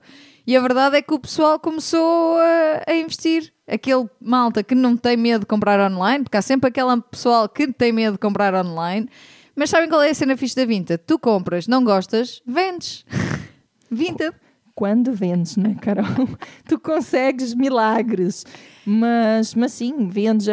E 0.46 0.58
a 0.58 0.62
verdade 0.62 0.98
é 0.98 1.02
que 1.02 1.14
o 1.14 1.20
pessoal 1.20 1.60
começou 1.60 2.38
a, 2.38 2.84
a, 2.92 2.96
investir. 2.96 3.54
Aquele 3.68 4.10
malta 4.20 4.64
que 4.64 4.76
não 4.76 4.98
tem 4.98 5.16
medo 5.16 5.42
de 5.42 5.46
comprar 5.46 5.80
online, 5.80 6.24
porque 6.24 6.36
há 6.36 6.42
sempre 6.42 6.68
aquele 6.70 7.00
pessoal 7.10 7.48
que 7.48 7.72
tem 7.72 7.92
medo 7.92 8.14
de 8.14 8.20
comprar 8.20 8.54
online. 8.54 9.08
Mas 9.56 9.70
sabem 9.70 9.88
qual 9.88 10.02
é 10.02 10.10
a 10.10 10.14
cena 10.14 10.36
fixe 10.36 10.56
da 10.56 10.66
Vinted? 10.66 11.02
Tu 11.06 11.20
compras, 11.20 11.68
não 11.68 11.84
gostas, 11.84 12.42
vendes. 12.46 13.06
Vinted. 13.90 14.36
Quando 14.74 15.14
vendes, 15.14 15.58
né, 15.58 15.76
Carol? 15.82 16.06
tu 16.68 16.80
consegues 16.80 17.54
milagres. 17.54 18.46
Mas, 18.86 19.54
mas 19.54 19.74
sim, 19.74 20.08
vendes 20.08 20.48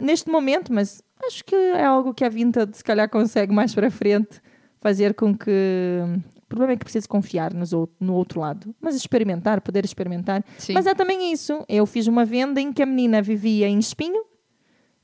neste 0.00 0.30
momento, 0.30 0.72
mas 0.72 1.02
acho 1.26 1.44
que 1.44 1.54
é 1.54 1.84
algo 1.84 2.14
que 2.14 2.24
a 2.24 2.28
Vinted 2.28 2.76
se 2.76 2.82
calhar 2.82 3.08
consegue 3.10 3.52
mais 3.52 3.74
para 3.74 3.90
frente 3.90 4.40
fazer 4.80 5.14
com 5.14 5.36
que 5.36 6.00
o 6.44 6.46
problema 6.46 6.74
é 6.74 6.76
que 6.76 6.84
preciso 6.84 7.08
confiar 7.08 7.54
nos, 7.54 7.72
no 7.98 8.14
outro 8.14 8.40
lado. 8.40 8.74
Mas 8.80 8.94
experimentar, 8.94 9.60
poder 9.62 9.84
experimentar. 9.84 10.44
Sim. 10.58 10.74
Mas 10.74 10.86
é 10.86 10.94
também 10.94 11.32
isso. 11.32 11.64
Eu 11.68 11.86
fiz 11.86 12.06
uma 12.06 12.24
venda 12.24 12.60
em 12.60 12.72
que 12.72 12.82
a 12.82 12.86
menina 12.86 13.22
vivia 13.22 13.66
em 13.66 13.78
Espinho 13.78 14.22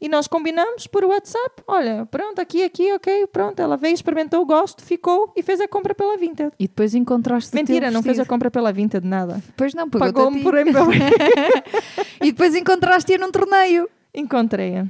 e 0.00 0.08
nós 0.08 0.26
combinamos 0.26 0.86
por 0.86 1.04
WhatsApp. 1.04 1.62
Olha, 1.66 2.06
pronto, 2.06 2.40
aqui, 2.40 2.62
aqui, 2.62 2.92
ok, 2.92 3.26
pronto. 3.26 3.60
Ela 3.60 3.76
veio, 3.76 3.94
experimentou, 3.94 4.44
gosto, 4.46 4.82
ficou 4.82 5.32
e 5.34 5.42
fez 5.42 5.60
a 5.60 5.68
compra 5.68 5.94
pela 5.94 6.16
Vinted. 6.16 6.52
E 6.58 6.68
depois 6.68 6.94
encontraste 6.94 7.54
Mentira, 7.54 7.90
não 7.90 8.02
fez 8.02 8.18
a 8.18 8.24
compra 8.24 8.50
pela 8.50 8.72
Vinted, 8.72 9.06
nada. 9.06 9.42
Pois 9.56 9.74
não, 9.74 9.88
pagou-me 9.88 10.42
por 10.42 10.54
E 12.22 12.32
depois 12.32 12.54
encontraste-a 12.54 13.18
num 13.18 13.30
torneio. 13.30 13.88
Encontrei-a. 14.14 14.86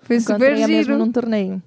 Foi 0.00 0.16
Encontrei 0.16 0.50
super 0.50 0.56
giro. 0.56 0.68
mesmo 0.68 0.96
num 0.96 1.12
torneio. 1.12 1.62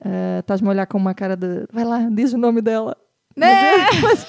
Uh, 0.00 0.38
Estás-me 0.40 0.68
a 0.68 0.70
olhar 0.70 0.86
com 0.86 0.98
uma 0.98 1.14
cara 1.14 1.36
de. 1.36 1.66
Vai 1.72 1.84
lá, 1.84 2.08
diz 2.10 2.32
o 2.32 2.38
nome 2.38 2.62
dela. 2.62 2.96
Né? 3.38 3.86
Mas, 4.02 4.26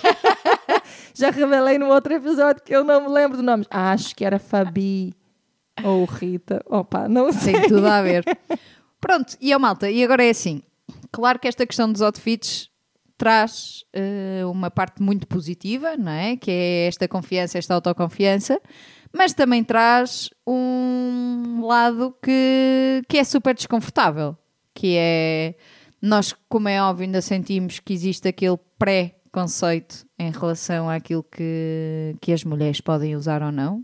já 1.13 1.29
revelei 1.31 1.77
no 1.77 1.87
outro 1.87 2.13
episódio 2.13 2.63
que 2.63 2.73
eu 2.73 2.83
não 2.83 3.01
me 3.01 3.09
lembro 3.09 3.37
do 3.37 3.43
nome. 3.43 3.65
Acho 3.69 4.15
que 4.15 4.23
era 4.23 4.39
Fabi 4.39 5.13
ou 5.83 6.05
Rita. 6.05 6.63
Opa, 6.65 7.07
não 7.07 7.31
sei. 7.31 7.53
Tem 7.53 7.69
tudo 7.69 7.87
a 7.87 8.01
ver. 8.01 8.23
Pronto, 8.99 9.35
e 9.39 9.53
a 9.53 9.59
malta, 9.59 9.89
e 9.89 10.03
agora 10.03 10.23
é 10.23 10.29
assim. 10.29 10.61
Claro 11.11 11.39
que 11.39 11.47
esta 11.47 11.65
questão 11.65 11.91
dos 11.91 12.01
outfits 12.01 12.69
traz 13.17 13.83
uh, 13.95 14.49
uma 14.49 14.71
parte 14.71 15.01
muito 15.01 15.27
positiva, 15.27 15.97
não 15.97 16.11
é? 16.11 16.37
Que 16.37 16.51
é 16.51 16.87
esta 16.87 17.07
confiança, 17.07 17.57
esta 17.57 17.73
autoconfiança, 17.73 18.59
mas 19.11 19.33
também 19.33 19.63
traz 19.63 20.29
um 20.47 21.65
lado 21.65 22.15
que, 22.23 23.01
que 23.07 23.17
é 23.17 23.23
super 23.23 23.53
desconfortável, 23.53 24.37
que 24.73 24.95
é 24.97 25.55
nós, 26.01 26.33
como 26.47 26.69
é 26.69 26.81
óbvio, 26.81 27.05
ainda 27.05 27.21
sentimos 27.21 27.79
que 27.79 27.93
existe 27.93 28.27
aquele 28.27 28.57
pré-conceito 28.77 30.05
em 30.17 30.31
relação 30.31 30.89
àquilo 30.89 31.23
que, 31.23 32.15
que 32.21 32.31
as 32.31 32.43
mulheres 32.43 32.79
podem 32.79 33.15
usar 33.15 33.43
ou 33.43 33.51
não, 33.51 33.83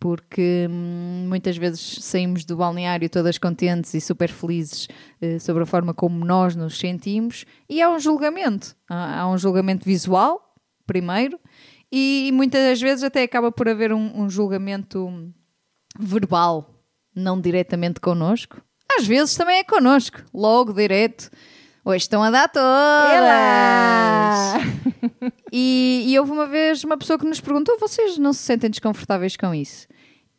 porque 0.00 0.66
hum, 0.68 1.26
muitas 1.28 1.56
vezes 1.56 1.98
saímos 2.02 2.44
do 2.44 2.56
balneário 2.56 3.08
todas 3.08 3.38
contentes 3.38 3.94
e 3.94 4.00
super 4.00 4.30
felizes 4.30 4.88
uh, 5.20 5.38
sobre 5.38 5.62
a 5.62 5.66
forma 5.66 5.94
como 5.94 6.24
nós 6.24 6.56
nos 6.56 6.78
sentimos, 6.78 7.44
e 7.68 7.80
há 7.80 7.90
um 7.90 8.00
julgamento. 8.00 8.74
Há, 8.88 9.20
há 9.20 9.30
um 9.30 9.38
julgamento 9.38 9.84
visual, 9.84 10.56
primeiro, 10.86 11.38
e, 11.90 12.28
e, 12.28 12.32
muitas 12.32 12.80
vezes 12.80 13.04
até 13.04 13.22
acaba 13.22 13.52
por 13.52 13.68
haver 13.68 13.92
um, 13.92 14.22
um 14.22 14.30
julgamento 14.30 15.30
verbal, 16.00 16.82
não 17.14 17.38
diretamente 17.38 18.00
connosco, 18.00 18.62
às 18.98 19.06
vezes 19.06 19.34
também 19.34 19.58
é 19.58 19.64
connosco, 19.64 20.22
logo 20.32 20.72
direto. 20.72 21.30
Hoje 21.84 22.04
estão 22.04 22.22
a 22.22 22.30
dar 22.30 22.48
todas! 22.48 22.62
e, 25.52 26.04
e 26.06 26.18
houve 26.18 26.30
uma 26.30 26.46
vez 26.46 26.84
uma 26.84 26.96
pessoa 26.96 27.18
que 27.18 27.26
nos 27.26 27.40
perguntou: 27.40 27.78
vocês 27.78 28.16
não 28.18 28.32
se 28.32 28.40
sentem 28.40 28.70
desconfortáveis 28.70 29.36
com 29.36 29.52
isso? 29.52 29.88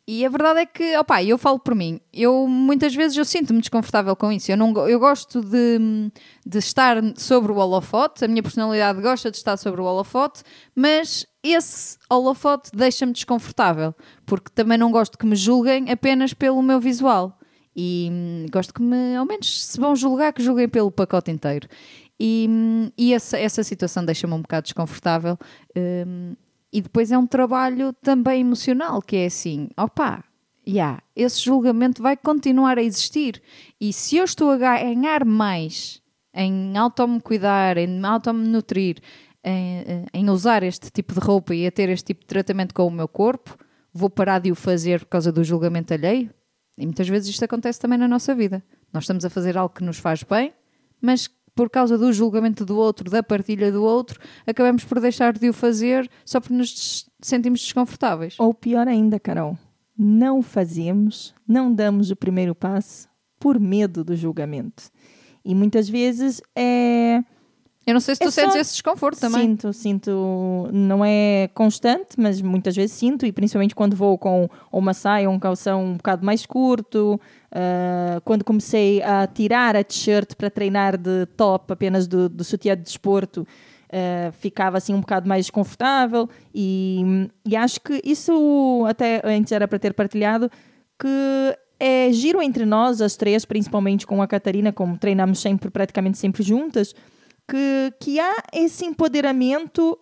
E 0.06 0.24
a 0.24 0.28
verdade 0.28 0.60
é 0.60 0.66
que, 0.66 0.96
opá, 0.98 1.22
eu 1.22 1.38
falo 1.38 1.58
por 1.58 1.74
mim, 1.74 1.98
eu 2.12 2.46
muitas 2.46 2.94
vezes 2.94 3.16
eu 3.16 3.24
sinto-me 3.24 3.60
desconfortável 3.60 4.14
com 4.14 4.30
isso. 4.30 4.52
Eu, 4.52 4.56
não, 4.56 4.86
eu 4.86 4.98
gosto 4.98 5.40
de, 5.40 6.10
de 6.44 6.58
estar 6.58 6.98
sobre 7.16 7.50
o 7.50 7.56
holofote, 7.56 8.22
a 8.22 8.28
minha 8.28 8.42
personalidade 8.42 9.00
gosta 9.00 9.30
de 9.30 9.38
estar 9.38 9.56
sobre 9.56 9.80
o 9.80 9.84
holofote, 9.84 10.42
mas 10.74 11.26
esse 11.42 11.96
holofote 12.10 12.70
deixa-me 12.74 13.14
desconfortável, 13.14 13.94
porque 14.26 14.50
também 14.54 14.76
não 14.76 14.90
gosto 14.90 15.16
que 15.16 15.24
me 15.24 15.36
julguem 15.36 15.90
apenas 15.90 16.34
pelo 16.34 16.62
meu 16.62 16.78
visual. 16.78 17.38
E 17.76 18.08
hum, 18.10 18.46
gosto 18.52 18.72
que 18.72 18.82
me, 18.82 19.16
ao 19.16 19.26
menos, 19.26 19.64
se 19.66 19.80
vão 19.80 19.96
julgar, 19.96 20.32
que 20.32 20.42
julguem 20.42 20.68
pelo 20.68 20.90
pacote 20.90 21.30
inteiro. 21.30 21.68
E, 22.18 22.46
hum, 22.48 22.90
e 22.96 23.12
essa, 23.12 23.38
essa 23.38 23.62
situação 23.62 24.04
deixa-me 24.04 24.34
um 24.34 24.42
bocado 24.42 24.64
desconfortável. 24.64 25.36
Um, 25.76 26.34
e 26.72 26.80
depois 26.80 27.12
é 27.12 27.18
um 27.18 27.26
trabalho 27.26 27.92
também 28.02 28.40
emocional, 28.40 29.00
que 29.00 29.16
é 29.16 29.26
assim, 29.26 29.68
opá, 29.78 30.24
yeah, 30.66 31.00
esse 31.14 31.40
julgamento 31.40 32.02
vai 32.02 32.16
continuar 32.16 32.78
a 32.78 32.82
existir. 32.82 33.40
E 33.80 33.92
se 33.92 34.16
eu 34.16 34.24
estou 34.24 34.50
a 34.50 34.56
ganhar 34.56 35.24
mais 35.24 36.02
em 36.34 36.76
auto-me 36.76 37.20
cuidar, 37.20 37.76
em 37.76 38.04
auto-me 38.04 38.48
nutrir, 38.48 38.98
em, 39.44 40.04
em, 40.12 40.30
usar 40.30 40.62
este 40.62 40.90
tipo 40.90 41.14
de 41.14 41.20
roupa 41.20 41.54
e 41.54 41.66
a 41.66 41.70
ter 41.70 41.88
este 41.90 42.06
tipo 42.06 42.22
de 42.22 42.26
tratamento 42.26 42.74
com 42.74 42.86
o 42.86 42.90
meu 42.90 43.06
corpo, 43.06 43.56
vou 43.92 44.10
parar 44.10 44.40
de 44.40 44.50
o 44.50 44.54
fazer 44.56 45.00
por 45.00 45.06
causa 45.06 45.30
do 45.30 45.44
julgamento 45.44 45.94
alheio? 45.94 46.30
E 46.76 46.84
muitas 46.84 47.08
vezes 47.08 47.28
isto 47.28 47.44
acontece 47.44 47.80
também 47.80 47.98
na 47.98 48.08
nossa 48.08 48.34
vida. 48.34 48.62
Nós 48.92 49.04
estamos 49.04 49.24
a 49.24 49.30
fazer 49.30 49.56
algo 49.56 49.74
que 49.74 49.84
nos 49.84 49.98
faz 49.98 50.22
bem, 50.22 50.52
mas 51.00 51.28
por 51.54 51.70
causa 51.70 51.96
do 51.96 52.12
julgamento 52.12 52.64
do 52.64 52.76
outro, 52.76 53.10
da 53.10 53.22
partilha 53.22 53.70
do 53.70 53.82
outro, 53.82 54.20
acabamos 54.46 54.84
por 54.84 55.00
deixar 55.00 55.32
de 55.32 55.48
o 55.48 55.52
fazer 55.52 56.10
só 56.24 56.40
porque 56.40 56.54
nos 56.54 57.08
sentimos 57.20 57.60
desconfortáveis. 57.60 58.34
Ou 58.38 58.52
pior 58.52 58.88
ainda, 58.88 59.20
Carol, 59.20 59.56
não 59.96 60.42
fazemos, 60.42 61.32
não 61.46 61.72
damos 61.72 62.10
o 62.10 62.16
primeiro 62.16 62.54
passo 62.54 63.08
por 63.38 63.60
medo 63.60 64.02
do 64.02 64.16
julgamento. 64.16 64.90
E 65.44 65.54
muitas 65.54 65.88
vezes 65.88 66.42
é 66.56 67.22
eu 67.86 67.92
não 67.92 68.00
sei 68.00 68.14
se 68.14 68.20
tu 68.20 68.28
é 68.28 68.30
sentes 68.30 68.54
só... 68.54 68.58
esse 68.58 68.72
desconforto 68.72 69.20
também. 69.20 69.42
Sinto, 69.42 69.72
sinto. 69.72 70.68
Não 70.72 71.04
é 71.04 71.48
constante, 71.54 72.16
mas 72.16 72.40
muitas 72.40 72.74
vezes 72.74 72.96
sinto, 72.96 73.26
e 73.26 73.32
principalmente 73.32 73.74
quando 73.74 73.94
vou 73.94 74.16
com 74.16 74.48
uma 74.72 74.94
saia 74.94 75.28
ou 75.28 75.34
um 75.34 75.38
calção 75.38 75.84
um 75.84 75.96
bocado 75.96 76.24
mais 76.24 76.46
curto. 76.46 77.20
Uh, 77.52 78.20
quando 78.24 78.42
comecei 78.42 79.02
a 79.02 79.26
tirar 79.26 79.76
a 79.76 79.84
t-shirt 79.84 80.34
para 80.34 80.50
treinar 80.50 80.96
de 80.96 81.26
top, 81.36 81.72
apenas 81.72 82.06
do, 82.06 82.28
do 82.28 82.42
sutiã 82.42 82.74
de 82.74 82.82
desporto, 82.82 83.42
uh, 83.42 84.32
ficava 84.32 84.78
assim 84.78 84.94
um 84.94 85.00
bocado 85.00 85.28
mais 85.28 85.44
desconfortável. 85.44 86.28
E, 86.54 87.28
e 87.44 87.54
acho 87.54 87.80
que 87.80 88.00
isso 88.02 88.84
até 88.88 89.20
antes 89.22 89.52
era 89.52 89.68
para 89.68 89.78
ter 89.78 89.92
partilhado 89.92 90.50
que 90.98 91.58
é 91.78 92.10
giro 92.12 92.40
entre 92.40 92.64
nós, 92.64 93.02
as 93.02 93.14
três, 93.14 93.44
principalmente 93.44 94.06
com 94.06 94.22
a 94.22 94.26
Catarina, 94.26 94.72
como 94.72 94.96
treinamos 94.96 95.38
sempre, 95.40 95.70
praticamente 95.70 96.16
sempre 96.16 96.42
juntas 96.42 96.94
que, 97.48 97.92
que 98.00 98.20
há 98.20 98.36
esse 98.52 98.84
empoderamento 98.84 99.98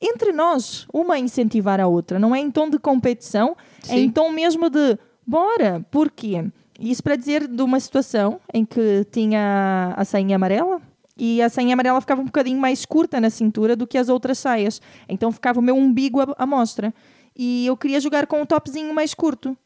entre 0.00 0.32
nós, 0.32 0.86
uma 0.92 1.14
a 1.14 1.18
incentivar 1.18 1.78
a 1.80 1.86
outra. 1.86 2.18
Não 2.18 2.34
é 2.34 2.40
em 2.40 2.50
tom 2.50 2.70
de 2.70 2.78
competição, 2.78 3.56
Sim. 3.82 3.92
é 3.92 3.98
em 3.98 4.10
tom 4.10 4.30
mesmo 4.30 4.70
de 4.70 4.98
bora. 5.26 5.84
Por 5.90 6.10
quê? 6.10 6.44
Isso 6.78 7.02
para 7.02 7.16
dizer 7.16 7.46
de 7.46 7.62
uma 7.62 7.78
situação 7.78 8.40
em 8.54 8.64
que 8.64 9.04
tinha 9.12 9.94
a 9.96 10.04
sainha 10.04 10.36
amarela 10.36 10.80
e 11.16 11.42
a 11.42 11.50
sainha 11.50 11.74
amarela 11.74 12.00
ficava 12.00 12.22
um 12.22 12.24
bocadinho 12.24 12.58
mais 12.58 12.86
curta 12.86 13.20
na 13.20 13.28
cintura 13.28 13.76
do 13.76 13.86
que 13.86 13.98
as 13.98 14.08
outras 14.08 14.38
saias. 14.38 14.80
Então 15.06 15.30
ficava 15.30 15.60
o 15.60 15.62
meu 15.62 15.76
umbigo 15.76 16.18
à 16.38 16.46
mostra. 16.46 16.94
E 17.36 17.66
eu 17.66 17.76
queria 17.76 18.00
jogar 18.00 18.26
com 18.26 18.40
um 18.40 18.46
topzinho 18.46 18.94
mais 18.94 19.12
curto. 19.12 19.56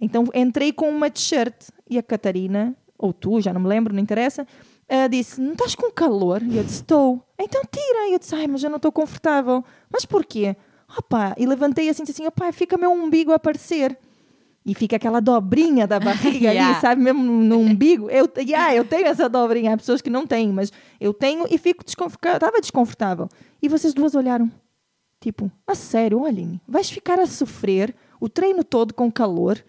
Então 0.00 0.24
entrei 0.34 0.72
com 0.72 0.90
uma 0.90 1.08
t-shirt 1.08 1.54
e 1.88 1.96
a 1.98 2.02
Catarina, 2.02 2.76
ou 2.98 3.12
tu, 3.12 3.40
já 3.40 3.52
não 3.52 3.60
me 3.60 3.68
lembro, 3.68 3.94
não 3.94 4.02
interessa, 4.02 4.44
uh, 4.90 5.08
disse: 5.08 5.40
Não 5.40 5.52
estás 5.52 5.74
com 5.74 5.90
calor? 5.90 6.42
E 6.42 6.56
eu 6.56 6.64
disse: 6.64 6.80
Estou. 6.80 7.22
Então 7.38 7.62
tira. 7.70 8.08
E 8.08 8.12
eu 8.14 8.18
disse: 8.18 8.34
Ai, 8.34 8.46
mas 8.46 8.62
eu 8.62 8.70
não 8.70 8.76
estou 8.76 8.92
confortável. 8.92 9.64
Mas 9.90 10.04
porquê? 10.04 10.56
Opa, 10.96 11.34
e 11.38 11.46
levantei 11.46 11.88
assim, 11.88 12.02
assim: 12.02 12.26
Opa, 12.26 12.50
fica 12.52 12.76
meu 12.76 12.90
umbigo 12.90 13.32
a 13.32 13.36
aparecer. 13.36 13.96
E 14.66 14.74
fica 14.74 14.96
aquela 14.96 15.20
dobrinha 15.20 15.86
da 15.86 15.98
barriga 15.98 16.48
yeah. 16.52 16.72
ali, 16.72 16.80
sabe? 16.80 17.00
Mesmo 17.00 17.22
no 17.22 17.58
umbigo. 17.58 18.10
Eu, 18.10 18.28
yeah, 18.36 18.74
eu 18.74 18.84
tenho 18.84 19.06
essa 19.06 19.28
dobrinha. 19.28 19.72
Há 19.72 19.76
pessoas 19.78 20.02
que 20.02 20.10
não 20.10 20.26
têm, 20.26 20.52
mas 20.52 20.70
eu 21.00 21.14
tenho 21.14 21.46
e 21.48 21.56
fico 21.56 21.82
desconfortável. 21.84 22.36
Estava 22.36 22.60
desconfortável. 22.60 23.28
E 23.62 23.68
vocês 23.68 23.94
duas 23.94 24.14
olharam. 24.14 24.50
Tipo, 25.20 25.50
a 25.66 25.74
sério, 25.74 26.24
Aline, 26.24 26.60
vais 26.68 26.88
ficar 26.90 27.18
a 27.18 27.26
sofrer 27.26 27.94
o 28.20 28.28
treino 28.28 28.62
todo 28.62 28.94
com 28.94 29.10
calor 29.10 29.64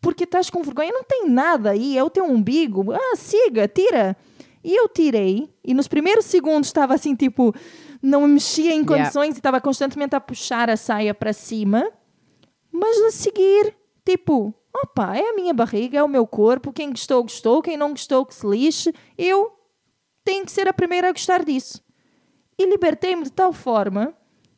porque 0.00 0.24
estás 0.24 0.50
com 0.50 0.62
vergonha. 0.62 0.92
Não 0.92 1.02
tem 1.02 1.28
nada 1.28 1.70
aí, 1.70 1.96
é 1.96 2.04
o 2.04 2.10
teu 2.10 2.24
umbigo. 2.24 2.92
Ah, 2.92 3.16
siga, 3.16 3.66
tira. 3.66 4.16
E 4.66 4.74
eu 4.74 4.88
tirei, 4.88 5.48
e 5.64 5.72
nos 5.72 5.86
primeiros 5.86 6.24
segundos 6.24 6.66
estava 6.66 6.92
assim, 6.92 7.14
tipo, 7.14 7.54
não 8.02 8.22
me 8.22 8.34
mexia 8.34 8.74
em 8.74 8.84
condições 8.84 9.26
yeah. 9.26 9.36
e 9.36 9.38
estava 9.38 9.60
constantemente 9.60 10.16
a 10.16 10.20
puxar 10.20 10.68
a 10.68 10.76
saia 10.76 11.14
para 11.14 11.32
cima. 11.32 11.88
Mas 12.72 12.98
a 13.02 13.12
seguir, 13.12 13.76
tipo, 14.04 14.52
opa, 14.74 15.16
é 15.16 15.30
a 15.30 15.34
minha 15.34 15.54
barriga, 15.54 15.98
é 15.98 16.02
o 16.02 16.08
meu 16.08 16.26
corpo, 16.26 16.72
quem 16.72 16.90
gostou, 16.90 17.22
gostou, 17.22 17.62
quem 17.62 17.76
não 17.76 17.90
gostou, 17.90 18.26
que 18.26 18.34
se 18.34 18.44
lixe. 18.44 18.92
Eu 19.16 19.52
tenho 20.24 20.44
que 20.44 20.50
ser 20.50 20.66
a 20.66 20.72
primeira 20.72 21.10
a 21.10 21.12
gostar 21.12 21.44
disso. 21.44 21.80
E 22.58 22.68
libertei-me 22.68 23.22
de 23.22 23.30
tal 23.30 23.52
forma 23.52 24.12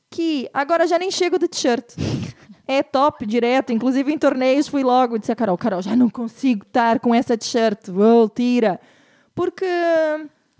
que 0.08 0.48
agora 0.54 0.86
já 0.86 0.98
nem 0.98 1.10
chego 1.10 1.38
de 1.38 1.48
t-shirt. 1.48 1.84
É 2.70 2.82
top, 2.82 3.24
direto. 3.24 3.72
Inclusive 3.72 4.12
em 4.12 4.18
torneios 4.18 4.68
fui 4.68 4.82
logo. 4.82 5.18
Disse 5.18 5.32
a 5.32 5.34
Carol, 5.34 5.56
Carol, 5.56 5.80
já 5.80 5.96
não 5.96 6.10
consigo 6.10 6.66
estar 6.66 7.00
com 7.00 7.14
essa 7.14 7.34
t-shirt. 7.34 7.88
Vou, 7.88 8.28
tira. 8.28 8.78
Porque, 9.38 9.64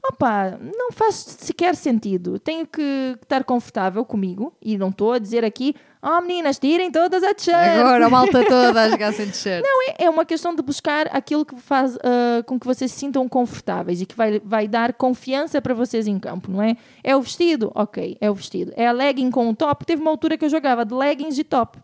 opa, 0.06 0.56
não 0.76 0.92
faz 0.92 1.16
sequer 1.16 1.74
sentido. 1.74 2.38
Tenho 2.38 2.64
que 2.64 3.18
estar 3.20 3.42
confortável 3.42 4.04
comigo. 4.04 4.52
E 4.62 4.78
não 4.78 4.90
estou 4.90 5.14
a 5.14 5.18
dizer 5.18 5.44
aqui, 5.44 5.74
oh 6.00 6.20
meninas, 6.20 6.60
tirem 6.60 6.88
todas 6.88 7.24
a 7.24 7.34
t-shirt. 7.34 7.80
Agora 7.80 8.06
a 8.06 8.08
malta 8.08 8.44
toda 8.44 8.82
a 8.82 8.88
jogar 8.88 9.12
sem 9.12 9.26
t-shirt. 9.26 9.64
Não, 9.64 9.82
é, 9.82 10.04
é 10.04 10.08
uma 10.08 10.24
questão 10.24 10.54
de 10.54 10.62
buscar 10.62 11.08
aquilo 11.12 11.44
que 11.44 11.56
faz 11.56 11.96
uh, 11.96 12.44
com 12.46 12.56
que 12.56 12.68
vocês 12.68 12.92
se 12.92 13.00
sintam 13.00 13.28
confortáveis 13.28 14.00
e 14.00 14.06
que 14.06 14.14
vai, 14.14 14.38
vai 14.44 14.68
dar 14.68 14.92
confiança 14.92 15.60
para 15.60 15.74
vocês 15.74 16.06
em 16.06 16.16
campo, 16.16 16.48
não 16.48 16.62
é? 16.62 16.76
É 17.02 17.16
o 17.16 17.20
vestido? 17.20 17.72
Ok, 17.74 18.16
é 18.20 18.30
o 18.30 18.34
vestido. 18.34 18.72
É 18.76 18.86
a 18.86 18.92
legging 18.92 19.32
com 19.32 19.50
o 19.50 19.56
top? 19.56 19.84
Teve 19.84 20.00
uma 20.02 20.12
altura 20.12 20.38
que 20.38 20.44
eu 20.44 20.48
jogava 20.48 20.84
de 20.84 20.94
leggings 20.94 21.36
e 21.36 21.42
top. 21.42 21.80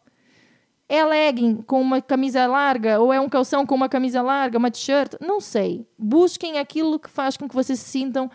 É 0.95 1.05
legging 1.05 1.57
com 1.63 1.81
uma 1.81 2.01
camisa 2.01 2.47
larga 2.47 3.01
ou 3.01 3.13
é 3.13 3.21
um 3.21 3.29
calção 3.29 3.67
com 3.67 3.75
uma 3.75 3.89
camisa 3.89 4.23
larga, 4.23 4.59
uma 4.59 4.71
t-shirt? 4.71 5.15
Não 5.21 5.41
sei. 5.41 5.85
Busquem 5.99 6.57
aquilo 6.59 7.01
que 7.01 7.11
faz 7.11 7.37
com 7.37 7.49
que 7.49 7.55
vocês 7.55 7.81
se 7.81 7.91
sintam 7.91 8.31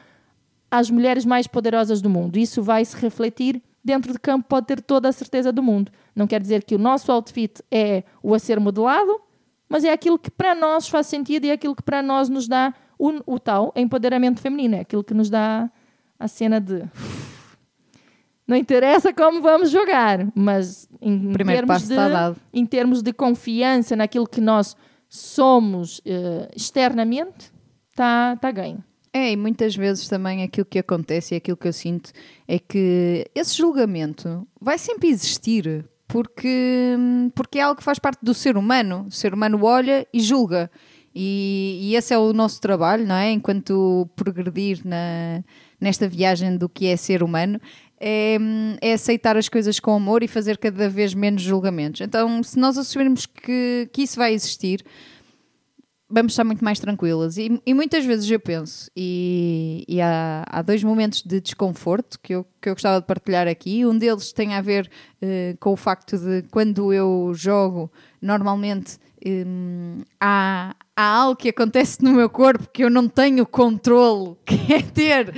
as 0.69 0.89
mulheres 0.91 1.23
mais 1.23 1.47
poderosas 1.47 2.01
do 2.01 2.09
mundo. 2.09 2.37
Isso 2.37 2.61
vai 2.61 2.83
se 2.83 2.97
refletir 2.97 3.61
dentro 3.81 4.11
de 4.11 4.19
campo, 4.19 4.45
pode 4.49 4.67
ter 4.67 4.81
toda 4.81 5.07
a 5.07 5.11
certeza 5.13 5.53
do 5.53 5.63
mundo. 5.63 5.89
Não 6.13 6.27
quer 6.27 6.41
dizer 6.41 6.65
que 6.65 6.75
o 6.75 6.77
nosso 6.77 7.09
outfit 7.13 7.63
é 7.71 8.03
o 8.21 8.35
a 8.35 8.39
ser 8.39 8.59
modelado, 8.59 9.21
mas 9.69 9.85
é 9.85 9.93
aquilo 9.93 10.19
que 10.19 10.29
para 10.29 10.53
nós 10.53 10.89
faz 10.89 11.07
sentido 11.07 11.45
e 11.45 11.51
é 11.51 11.53
aquilo 11.53 11.73
que 11.73 11.81
para 11.83 12.01
nós 12.01 12.27
nos 12.27 12.45
dá 12.45 12.73
o, 12.97 13.35
o 13.35 13.39
tal 13.39 13.71
empoderamento 13.73 14.41
feminino. 14.41 14.75
É 14.75 14.81
aquilo 14.81 15.03
que 15.03 15.13
nos 15.13 15.29
dá 15.29 15.71
a 16.19 16.27
cena 16.27 16.59
de 16.59 16.83
não 18.49 18.57
interessa 18.57 19.13
como 19.13 19.43
vamos 19.43 19.69
jogar, 19.69 20.27
mas 20.33 20.89
em, 20.99 21.31
termos, 21.33 21.87
de, 21.87 21.95
em 22.51 22.65
termos 22.65 23.03
de 23.03 23.13
confiança 23.13 23.95
naquilo 23.95 24.25
que 24.25 24.41
nós 24.41 24.75
somos 25.07 25.99
uh, 25.99 26.49
externamente, 26.55 27.51
está 27.91 28.35
tá 28.37 28.49
ganho. 28.49 28.83
É, 29.13 29.31
e 29.31 29.37
muitas 29.37 29.75
vezes 29.75 30.09
também 30.09 30.41
aquilo 30.41 30.65
que 30.65 30.79
acontece 30.79 31.35
e 31.35 31.37
aquilo 31.37 31.57
que 31.57 31.67
eu 31.67 31.73
sinto 31.73 32.11
é 32.47 32.57
que 32.57 33.27
esse 33.35 33.55
julgamento 33.55 34.47
vai 34.59 34.79
sempre 34.79 35.09
existir, 35.09 35.85
porque, 36.07 36.97
porque 37.35 37.59
é 37.59 37.61
algo 37.61 37.77
que 37.77 37.83
faz 37.83 37.99
parte 37.99 38.19
do 38.23 38.33
ser 38.33 38.57
humano. 38.57 39.05
O 39.07 39.11
ser 39.11 39.31
humano 39.31 39.63
olha 39.63 40.07
e 40.11 40.19
julga. 40.19 40.71
E, 41.13 41.79
e 41.81 41.95
esse 41.95 42.13
é 42.13 42.17
o 42.17 42.33
nosso 42.33 42.61
trabalho, 42.61 43.05
não 43.05 43.15
é? 43.15 43.31
Enquanto 43.31 44.07
progredir 44.15 44.81
na, 44.85 45.43
nesta 45.79 46.07
viagem 46.07 46.57
do 46.57 46.69
que 46.69 46.87
é 46.87 46.95
ser 46.95 47.23
humano, 47.23 47.59
é, 47.99 48.37
é, 48.81 48.93
aceitar 48.93 49.35
as 49.35 49.49
coisas 49.49 49.79
com 49.79 49.93
amor 49.93 50.23
e 50.23 50.27
fazer 50.27 50.57
cada 50.57 50.87
vez 50.89 51.13
menos 51.13 51.41
julgamentos. 51.41 52.01
Então, 52.01 52.41
se 52.41 52.57
nós 52.57 52.77
assumirmos 52.77 53.25
que, 53.25 53.89
que 53.91 54.03
isso 54.03 54.17
vai 54.17 54.33
existir, 54.33 54.83
vamos 56.09 56.33
estar 56.33 56.43
muito 56.43 56.63
mais 56.63 56.79
tranquilas. 56.79 57.37
E, 57.37 57.61
e 57.65 57.73
muitas 57.73 58.03
vezes 58.03 58.29
eu 58.29 58.39
penso, 58.39 58.89
e, 58.95 59.85
e 59.87 60.01
há, 60.01 60.43
há, 60.49 60.61
dois 60.61 60.83
momentos 60.83 61.21
de 61.21 61.39
desconforto 61.39 62.19
que 62.21 62.33
eu, 62.33 62.45
que 62.59 62.69
eu 62.69 62.73
gostava 62.73 62.99
de 62.99 63.05
partilhar 63.05 63.47
aqui. 63.47 63.85
Um 63.85 63.97
deles 63.97 64.33
tem 64.33 64.55
a 64.55 64.61
ver 64.61 64.89
uh, 65.21 65.57
com 65.59 65.73
o 65.73 65.77
facto 65.77 66.17
de 66.17 66.43
quando 66.49 66.91
eu 66.91 67.31
jogo, 67.35 67.91
normalmente. 68.21 68.97
Um, 69.25 70.01
há, 70.17 70.73
há 70.95 71.03
algo 71.03 71.35
que 71.35 71.49
acontece 71.49 72.01
no 72.01 72.13
meu 72.13 72.29
corpo 72.29 72.69
que 72.73 72.85
eu 72.85 72.89
não 72.89 73.09
tenho 73.09 73.45
controle, 73.45 74.37
que 74.47 74.73
é 74.73 74.81
ter 74.81 75.33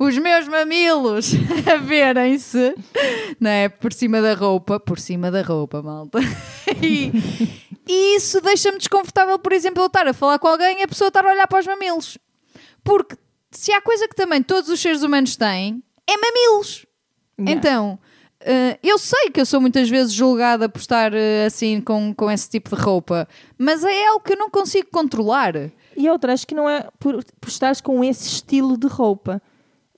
os 0.00 0.16
meus 0.16 0.48
mamilos 0.48 1.32
a 1.70 1.76
verem-se, 1.76 2.74
não 3.38 3.50
é? 3.50 3.68
Por 3.68 3.92
cima 3.92 4.22
da 4.22 4.32
roupa, 4.32 4.80
por 4.80 4.98
cima 4.98 5.30
da 5.30 5.42
roupa, 5.42 5.82
malta. 5.82 6.18
E, 6.82 7.10
e 7.86 8.16
isso 8.16 8.40
deixa-me 8.40 8.78
desconfortável, 8.78 9.38
por 9.38 9.52
exemplo, 9.52 9.82
eu 9.82 9.88
estar 9.88 10.06
a 10.06 10.14
falar 10.14 10.38
com 10.38 10.46
alguém 10.46 10.80
e 10.80 10.82
a 10.84 10.88
pessoa 10.88 11.08
estar 11.08 11.26
a 11.26 11.30
olhar 11.30 11.46
para 11.48 11.58
os 11.58 11.66
mamilos. 11.66 12.16
Porque 12.82 13.16
se 13.50 13.72
há 13.72 13.82
coisa 13.82 14.08
que 14.08 14.14
também 14.14 14.40
todos 14.40 14.70
os 14.70 14.80
seres 14.80 15.02
humanos 15.02 15.36
têm, 15.36 15.82
é 16.08 16.16
mamilos. 16.16 16.86
Yeah. 17.38 17.58
Então, 17.58 17.98
uh, 18.42 18.78
eu 18.82 18.96
sei 18.98 19.30
que 19.30 19.40
eu 19.40 19.44
sou 19.44 19.60
muitas 19.60 19.90
vezes 19.90 20.12
julgada 20.12 20.68
por 20.68 20.78
estar 20.78 21.12
uh, 21.12 21.46
assim 21.46 21.80
com, 21.80 22.14
com 22.14 22.30
esse 22.30 22.48
tipo 22.48 22.74
de 22.74 22.80
roupa, 22.80 23.28
mas 23.58 23.84
é 23.84 24.06
algo 24.06 24.24
que 24.24 24.32
eu 24.32 24.38
não 24.38 24.48
consigo 24.48 24.88
controlar. 24.90 25.54
E 25.96 26.08
outra, 26.08 26.32
acho 26.32 26.46
que 26.46 26.54
não 26.54 26.70
é 26.70 26.88
por, 27.00 27.22
por 27.38 27.48
estares 27.48 27.80
com 27.80 28.02
esse 28.02 28.28
estilo 28.28 28.78
de 28.78 28.86
roupa. 28.86 29.42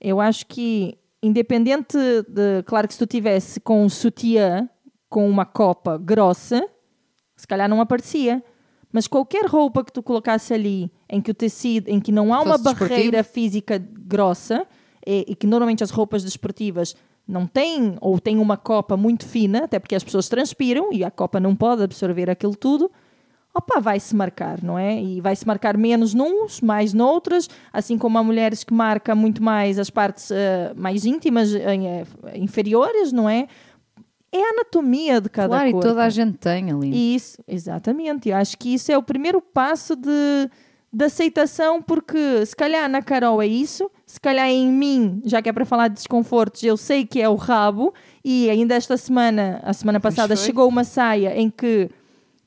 Eu 0.03 0.19
acho 0.19 0.45
que, 0.45 0.97
independente 1.21 1.97
de. 2.27 2.61
Claro 2.65 2.87
que 2.87 2.93
se 2.93 2.99
tu 2.99 3.07
tivesse 3.07 3.59
com 3.61 3.85
um 3.85 3.89
sutiã, 3.89 4.69
com 5.09 5.29
uma 5.29 5.45
copa 5.45 5.97
grossa, 5.97 6.67
se 7.37 7.47
calhar 7.47 7.69
não 7.69 7.79
aparecia. 7.79 8.43
Mas 8.91 9.07
qualquer 9.07 9.45
roupa 9.47 9.83
que 9.83 9.91
tu 9.91 10.03
colocasse 10.03 10.53
ali, 10.53 10.91
em 11.09 11.19
que 11.19 11.31
o 11.31 11.33
tecido, 11.33 11.87
em 11.87 11.99
que 11.99 12.11
não 12.11 12.31
há 12.31 12.41
uma 12.41 12.59
barreira 12.59 13.23
física 13.23 13.79
grossa, 13.79 14.67
e, 15.05 15.25
e, 15.29 15.35
que 15.35 15.47
normalmente 15.47 15.83
as 15.83 15.89
roupas 15.89 16.23
desportivas 16.23 16.95
não 17.27 17.47
têm, 17.47 17.95
ou 18.01 18.19
têm 18.19 18.37
uma 18.37 18.55
copa 18.55 18.95
muito 18.95 19.27
fina, 19.27 19.63
até 19.63 19.79
porque 19.79 19.95
as 19.95 20.03
pessoas 20.03 20.29
transpiram 20.29 20.93
e 20.93 21.03
a 21.03 21.09
copa 21.09 21.39
não 21.39 21.55
pode 21.55 21.81
absorver 21.81 22.29
aquilo 22.29 22.55
tudo, 22.55 22.91
opa, 23.53 23.79
vai-se 23.79 24.15
marcar, 24.15 24.61
não 24.63 24.77
é? 24.77 25.01
E 25.01 25.21
vai-se 25.21 25.45
marcar 25.45 25.77
menos 25.77 26.13
nuns, 26.13 26.59
mais 26.59 26.93
noutras, 26.93 27.47
assim 27.71 27.97
como 27.97 28.17
há 28.17 28.23
mulheres 28.23 28.63
que 28.63 28.73
marcam 28.73 29.15
muito 29.15 29.43
mais 29.43 29.77
as 29.77 29.89
partes 29.89 30.31
uh, 30.31 30.33
mais 30.75 31.05
íntimas, 31.05 31.53
uh, 31.53 31.59
inferiores, 32.33 33.13
não 33.13 33.29
é? 33.29 33.47
É 34.31 34.43
a 34.43 34.49
anatomia 34.49 35.21
de 35.21 35.29
cada 35.29 35.49
claro, 35.49 35.71
corpo. 35.71 35.81
Claro, 35.81 35.87
e 35.87 35.95
toda 35.95 36.05
a 36.05 36.09
gente 36.09 36.37
tem 36.39 36.71
ali. 36.71 37.15
Isso, 37.15 37.37
exatamente. 37.47 38.29
Eu 38.29 38.35
acho 38.35 38.57
que 38.57 38.73
isso 38.73 38.91
é 38.91 38.97
o 38.97 39.03
primeiro 39.03 39.39
passo 39.39 39.95
de, 39.95 40.49
de 40.91 41.05
aceitação, 41.05 41.79
porque 41.79 42.43
se 42.43 42.55
calhar 42.55 42.89
na 42.89 43.03
Carol 43.03 43.39
é 43.39 43.45
isso, 43.45 43.91
se 44.07 44.19
calhar 44.19 44.49
em 44.49 44.71
mim, 44.71 45.21
já 45.23 45.39
que 45.39 45.49
é 45.49 45.53
para 45.53 45.65
falar 45.65 45.87
de 45.87 45.95
desconfortos, 45.95 46.63
eu 46.63 46.75
sei 46.75 47.05
que 47.05 47.21
é 47.21 47.29
o 47.29 47.35
rabo, 47.35 47.93
e 48.25 48.49
ainda 48.49 48.73
esta 48.73 48.97
semana, 48.97 49.59
a 49.61 49.71
semana 49.71 49.99
passada, 49.99 50.35
chegou 50.35 50.67
uma 50.67 50.83
saia 50.83 51.39
em 51.39 51.51
que 51.51 51.91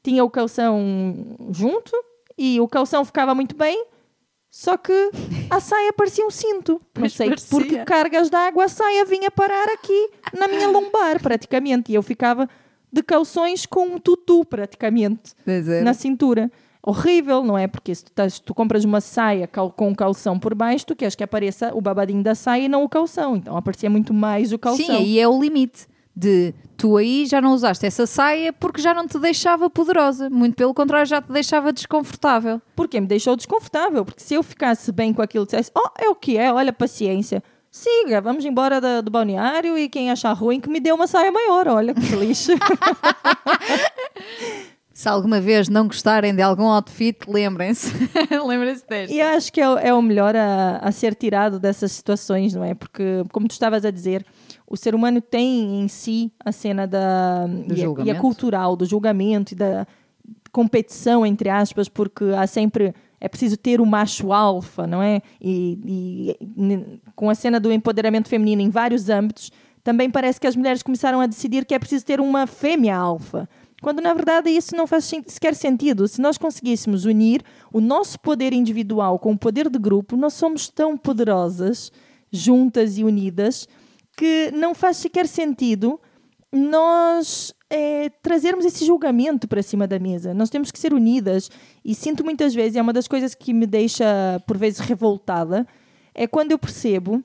tinha 0.07 0.23
o 0.23 0.31
calção 0.31 1.37
junto 1.51 1.90
e 2.38 2.61
o 2.61 2.69
calção 2.69 3.05
ficava 3.05 3.35
muito 3.35 3.57
bem, 3.57 3.87
só 4.49 4.77
que 4.77 4.92
a 5.51 5.59
saia 5.59 5.92
parecia 5.92 6.25
um 6.25 6.31
cinto. 6.31 6.81
Não 6.97 7.09
sei 7.09 7.29
parecia. 7.29 7.49
porque 7.51 7.85
cargas 7.85 8.31
de 8.31 8.37
água 8.37 8.66
a 8.66 8.69
saia 8.69 9.05
vinha 9.05 9.33
parar 9.33 9.69
aqui 9.69 10.11
na 10.33 10.47
minha 10.47 10.69
lombar, 10.69 11.21
praticamente. 11.21 11.90
E 11.90 11.97
eu 11.97 12.05
ficava 12.05 12.49
de 12.92 13.03
calções 13.03 13.66
com 13.66 13.85
um 13.85 13.99
tutu, 13.99 14.45
praticamente, 14.45 15.35
na 15.83 15.92
cintura. 15.92 16.53
Horrível, 16.81 17.42
não 17.42 17.59
é? 17.59 17.66
Porque 17.66 17.92
se 17.92 18.05
tu, 18.05 18.09
estás, 18.09 18.38
tu 18.38 18.55
compras 18.55 18.85
uma 18.85 19.01
saia 19.01 19.49
com 19.49 19.88
um 19.88 19.95
calção 19.95 20.38
por 20.38 20.55
baixo, 20.55 20.87
tu 20.87 20.95
queres 20.95 21.16
que 21.16 21.25
apareça 21.25 21.75
o 21.75 21.81
babadinho 21.81 22.23
da 22.23 22.37
saia 22.37 22.62
e 22.62 22.69
não 22.69 22.85
o 22.85 22.88
calção. 22.88 23.35
Então 23.35 23.57
aparecia 23.57 23.90
muito 23.90 24.14
mais 24.14 24.53
o 24.53 24.59
calção. 24.59 24.87
Sim, 24.87 24.92
aí 24.92 25.19
é 25.19 25.27
o 25.27 25.40
limite 25.40 25.88
de 26.16 26.55
tu 26.76 26.96
aí 26.96 27.26
já 27.26 27.40
não 27.40 27.52
usaste 27.52 27.85
essa 27.85 28.07
saia 28.07 28.52
porque 28.52 28.81
já 28.81 28.94
não 28.94 29.07
te 29.07 29.18
deixava 29.18 29.68
poderosa. 29.68 30.31
Muito 30.31 30.57
pelo 30.57 30.72
contrário, 30.72 31.07
já 31.07 31.20
te 31.20 31.31
deixava 31.31 31.72
desconfortável. 31.72 32.61
Porquê? 32.74 33.00
Me 33.00 33.07
deixou 33.07 33.37
desconfortável. 33.37 34.05
Porque 34.05 34.22
se 34.22 34.35
eu 34.35 34.42
ficasse 34.42 34.90
bem 34.90 35.12
com 35.12 35.20
aquilo, 35.20 35.44
dissesse, 35.44 35.70
oh, 35.76 35.90
é 35.98 36.09
o 36.09 36.14
que 36.14 36.38
é, 36.38 36.52
olha, 36.52 36.72
paciência. 36.72 37.42
Siga, 37.70 38.22
vamos 38.22 38.44
embora 38.46 38.81
do, 38.81 39.02
do 39.02 39.11
balneário 39.11 39.76
e 39.76 39.88
quem 39.88 40.11
achar 40.11 40.33
ruim 40.33 40.59
que 40.59 40.70
me 40.70 40.81
dê 40.81 40.92
uma 40.92 41.07
saia 41.07 41.31
maior. 41.31 41.68
Olha 41.68 41.92
que 41.92 42.00
feliz. 42.00 42.48
Se 44.94 45.11
alguma 45.11 45.42
vez 45.42 45.68
não 45.68 45.87
gostarem 45.87 46.35
de 46.35 46.40
algum 46.40 46.64
outfit, 46.64 47.18
lembrem-se. 47.29 47.92
lembrem-se 48.46 48.87
desta. 48.88 49.14
E 49.14 49.20
acho 49.20 49.52
que 49.52 49.61
é, 49.61 49.64
é 49.88 49.92
o 49.92 50.00
melhor 50.00 50.35
a, 50.35 50.79
a, 50.79 50.90
ser 50.90 51.14
tirado 51.14 51.61
dessas 51.61 51.92
situações, 51.92 52.55
não 52.55 52.64
é? 52.64 52.74
Porque, 52.74 53.22
como 53.31 53.46
tu 53.46 53.50
estavas 53.50 53.85
a 53.85 53.90
dizer, 53.90 54.24
o 54.68 54.76
ser 54.76 54.94
humano 54.94 55.20
tem 55.20 55.81
em 55.81 55.88
si 55.88 56.33
a 56.44 56.52
cena 56.52 56.87
da 56.87 57.46
e 57.68 57.83
a, 57.83 58.05
e 58.05 58.11
a, 58.11 58.20
cultural 58.20 58.76
do 58.76 58.85
julgamento 58.85 59.52
e 59.52 59.57
da 59.57 59.87
competição 60.50 61.24
entre 61.24 61.48
aspas 61.48 61.88
porque 61.88 62.24
há 62.37 62.46
sempre 62.46 62.94
é 63.20 63.29
preciso 63.29 63.57
ter 63.57 63.81
o 63.81 63.87
macho 63.87 64.33
alfa 64.33 64.87
não 64.87 65.02
é 65.02 65.20
e, 65.40 66.37
e, 66.59 67.00
com 67.14 67.31
a 67.31 67.35
cena 67.35 67.61
do 67.61 67.72
empoderamento 67.72 68.29
feminino 68.29 68.62
em 68.62 68.70
vários 68.70 69.09
âmbitos 69.09 69.50
também 69.85 70.11
parece 70.11 70.40
que 70.40 70.46
as 70.46 70.57
mulheres 70.57 70.83
começaram 70.83 71.20
a 71.20 71.26
decidir 71.26 71.64
que 71.64 71.74
é 71.74 71.79
preciso 71.79 72.05
ter 72.05 72.20
uma 72.20 72.46
fêmea 72.46 72.96
alfa 72.96 73.48
quando 73.83 74.00
na 74.00 74.14
verdade 74.14 74.50
isso 74.50 74.74
não 74.74 74.87
faz 74.87 75.05
sequer 75.26 75.55
sentido. 75.55 76.09
Se 76.09 76.20
nós 76.20 76.38
conseguíssemos 76.38 77.05
unir 77.05 77.42
o 77.72 77.81
nosso 77.81 78.18
poder 78.18 78.52
individual 78.52 79.18
com 79.18 79.33
o 79.33 79.38
poder 79.38 79.68
de 79.68 79.79
grupo, 79.79 80.16
nós 80.16 80.33
somos 80.33 80.68
tão 80.68 80.96
poderosas, 80.96 81.92
juntas 82.33 82.98
e 82.98 83.05
unidas, 83.05 83.68
que 84.16 84.50
não 84.55 84.74
faz 84.74 84.96
sequer 84.96 85.26
sentido 85.26 86.00
nós 86.52 87.52
é, 87.68 88.09
trazermos 88.22 88.64
esse 88.64 88.85
julgamento 88.85 89.46
para 89.46 89.62
cima 89.62 89.87
da 89.87 89.98
mesa. 89.98 90.33
Nós 90.33 90.50
temos 90.50 90.70
que 90.70 90.79
ser 90.79 90.92
unidas. 90.94 91.50
E 91.85 91.94
sinto 91.94 92.24
muitas 92.24 92.55
vezes, 92.55 92.76
é 92.76 92.83
uma 92.83 92.92
das 92.92 93.09
coisas 93.09 93.35
que 93.35 93.52
me 93.52 93.66
deixa, 93.66 94.05
por 94.46 94.57
vezes, 94.57 94.79
revoltada, 94.81 95.66
é 96.14 96.26
quando 96.26 96.52
eu 96.52 96.59
percebo 96.59 97.22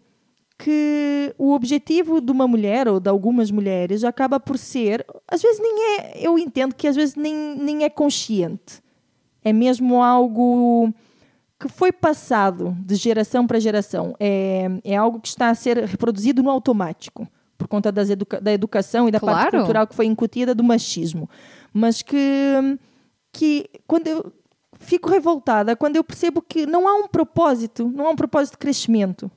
que 0.57 1.33
o 1.39 1.53
objetivo 1.53 2.21
de 2.21 2.31
uma 2.31 2.47
mulher 2.47 2.87
ou 2.87 2.99
de 2.99 3.09
algumas 3.09 3.49
mulheres 3.49 4.03
acaba 4.03 4.39
por 4.39 4.57
ser, 4.59 5.03
às 5.27 5.41
vezes 5.41 5.59
nem 5.59 5.97
é, 5.97 6.13
eu 6.19 6.37
entendo 6.37 6.75
que 6.75 6.87
às 6.87 6.95
vezes 6.95 7.15
nem, 7.15 7.55
nem 7.57 7.83
é 7.83 7.89
consciente. 7.89 8.81
É 9.43 9.51
mesmo 9.51 10.03
algo 10.03 10.93
que 11.61 11.69
foi 11.69 11.91
passado 11.91 12.75
de 12.79 12.95
geração 12.95 13.45
para 13.45 13.59
geração. 13.59 14.15
É, 14.19 14.67
é 14.83 14.95
algo 14.95 15.19
que 15.19 15.27
está 15.27 15.49
a 15.49 15.55
ser 15.55 15.77
reproduzido 15.77 16.41
no 16.41 16.49
automático, 16.49 17.27
por 17.55 17.67
conta 17.67 17.91
das 17.91 18.09
educa 18.09 18.41
da 18.41 18.51
educação 18.51 19.07
e 19.07 19.11
da 19.11 19.19
claro. 19.19 19.37
parte 19.37 19.57
cultural 19.57 19.85
que 19.85 19.93
foi 19.93 20.07
incutida 20.07 20.55
do 20.55 20.63
machismo. 20.63 21.29
Mas 21.71 22.01
que, 22.01 22.17
que 23.31 23.69
quando 23.85 24.07
eu 24.07 24.33
fico 24.79 25.07
revoltada, 25.07 25.75
quando 25.75 25.97
eu 25.97 26.03
percebo 26.03 26.41
que 26.41 26.65
não 26.65 26.87
há 26.87 26.95
um 26.95 27.07
propósito, 27.07 27.87
não 27.93 28.07
há 28.07 28.09
um 28.09 28.15
propósito 28.15 28.53
de 28.53 28.57
crescimento 28.57 29.29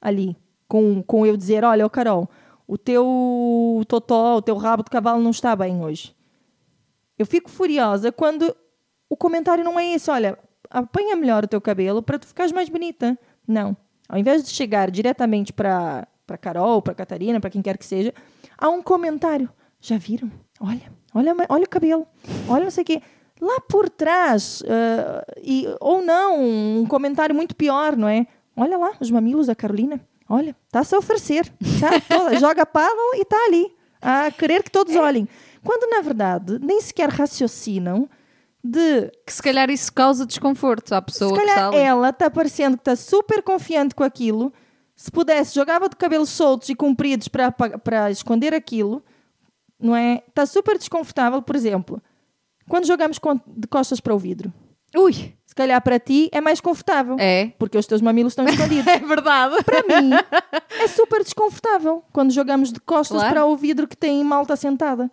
ali 0.00 0.36
com, 0.68 1.02
com 1.02 1.26
eu 1.26 1.36
dizer: 1.36 1.64
Olha, 1.64 1.84
oh 1.84 1.90
Carol, 1.90 2.30
o 2.68 2.78
teu 2.78 3.82
totó, 3.88 4.36
o 4.36 4.42
teu 4.42 4.56
rabo 4.56 4.84
de 4.84 4.90
cavalo 4.90 5.20
não 5.20 5.32
está 5.32 5.56
bem 5.56 5.82
hoje. 5.82 6.14
Eu 7.18 7.26
fico 7.26 7.50
furiosa 7.50 8.12
quando 8.12 8.54
o 9.10 9.16
comentário 9.16 9.64
não 9.64 9.76
é 9.76 9.92
esse: 9.92 10.08
Olha, 10.08 10.38
apanha 10.70 11.16
melhor 11.16 11.44
o 11.44 11.48
teu 11.48 11.60
cabelo 11.60 12.02
para 12.02 12.18
tu 12.18 12.26
ficares 12.26 12.52
mais 12.52 12.68
bonita. 12.68 13.18
Não. 13.46 13.76
Ao 14.08 14.18
invés 14.18 14.42
de 14.42 14.50
chegar 14.50 14.90
diretamente 14.90 15.52
para 15.52 16.06
para 16.28 16.36
Carol, 16.36 16.82
para 16.82 16.94
Catarina, 16.94 17.40
para 17.40 17.48
quem 17.48 17.62
quer 17.62 17.78
que 17.78 17.86
seja, 17.86 18.12
há 18.56 18.68
um 18.68 18.82
comentário. 18.82 19.48
Já 19.80 19.96
viram? 19.96 20.30
Olha, 20.60 20.92
olha, 21.14 21.34
olha 21.48 21.64
o 21.64 21.68
cabelo. 21.68 22.06
Olha 22.46 22.64
não 22.64 22.70
sei 22.70 22.82
o 22.82 22.84
quê. 22.84 23.02
Lá 23.40 23.60
por 23.60 23.88
trás, 23.88 24.60
uh, 24.62 25.24
e, 25.42 25.66
ou 25.80 26.02
não, 26.02 26.42
um 26.42 26.86
comentário 26.86 27.34
muito 27.34 27.56
pior, 27.56 27.96
não 27.96 28.08
é? 28.08 28.26
Olha 28.54 28.76
lá, 28.76 28.92
os 29.00 29.10
mamilos 29.10 29.46
da 29.46 29.54
Carolina. 29.54 30.00
Olha, 30.28 30.54
está-se 30.66 30.94
a 30.94 30.98
oferecer. 30.98 31.50
Tá 31.80 32.00
toda, 32.06 32.36
joga 32.38 32.66
paddle 32.66 33.14
e 33.14 33.22
está 33.22 33.36
ali, 33.46 33.72
a 34.02 34.30
querer 34.30 34.62
que 34.62 34.70
todos 34.70 34.94
olhem. 34.96 35.26
Quando, 35.64 35.88
na 35.88 36.02
verdade, 36.02 36.58
nem 36.58 36.80
sequer 36.80 37.08
raciocinam 37.08 38.08
de... 38.68 39.10
Que 39.26 39.32
se 39.32 39.42
calhar 39.42 39.70
isso 39.70 39.92
causa 39.92 40.26
desconforto 40.26 40.92
à 40.94 41.00
pessoa 41.00 41.30
se 41.30 41.40
calhar 41.40 41.70
está 41.70 41.76
ela 41.76 42.10
está 42.10 42.30
parecendo 42.30 42.76
que 42.76 42.82
está 42.82 42.96
super 42.96 43.42
confiante 43.42 43.94
com 43.94 44.04
aquilo. 44.04 44.52
Se 44.94 45.10
pudesse, 45.10 45.54
jogava 45.54 45.88
de 45.88 45.96
cabelos 45.96 46.28
soltos 46.28 46.68
e 46.68 46.74
compridos 46.74 47.28
para, 47.28 47.50
para 47.52 48.10
esconder 48.10 48.52
aquilo, 48.52 49.02
não 49.80 49.94
é? 49.94 50.22
Está 50.28 50.44
super 50.44 50.76
desconfortável, 50.76 51.40
por 51.40 51.54
exemplo, 51.54 52.02
quando 52.68 52.86
jogamos 52.86 53.18
de 53.46 53.68
costas 53.68 54.00
para 54.00 54.14
o 54.14 54.18
vidro. 54.18 54.52
Ui! 54.96 55.12
Se 55.46 55.54
calhar 55.54 55.80
para 55.82 55.98
ti 55.98 56.28
é 56.32 56.40
mais 56.40 56.60
confortável. 56.60 57.16
É. 57.18 57.52
Porque 57.58 57.78
os 57.78 57.86
teus 57.86 58.00
mamilos 58.00 58.32
estão 58.32 58.44
escondidos. 58.48 58.86
é 58.86 58.98
verdade. 58.98 59.62
Para 59.64 59.82
mim 59.82 60.10
é 60.82 60.88
super 60.88 61.22
desconfortável 61.22 62.02
quando 62.12 62.32
jogamos 62.32 62.72
de 62.72 62.80
costas 62.80 63.18
claro. 63.18 63.34
para 63.34 63.46
o 63.46 63.56
vidro 63.56 63.86
que 63.86 63.96
tem 63.96 64.22
malta 64.24 64.56
sentada. 64.56 65.10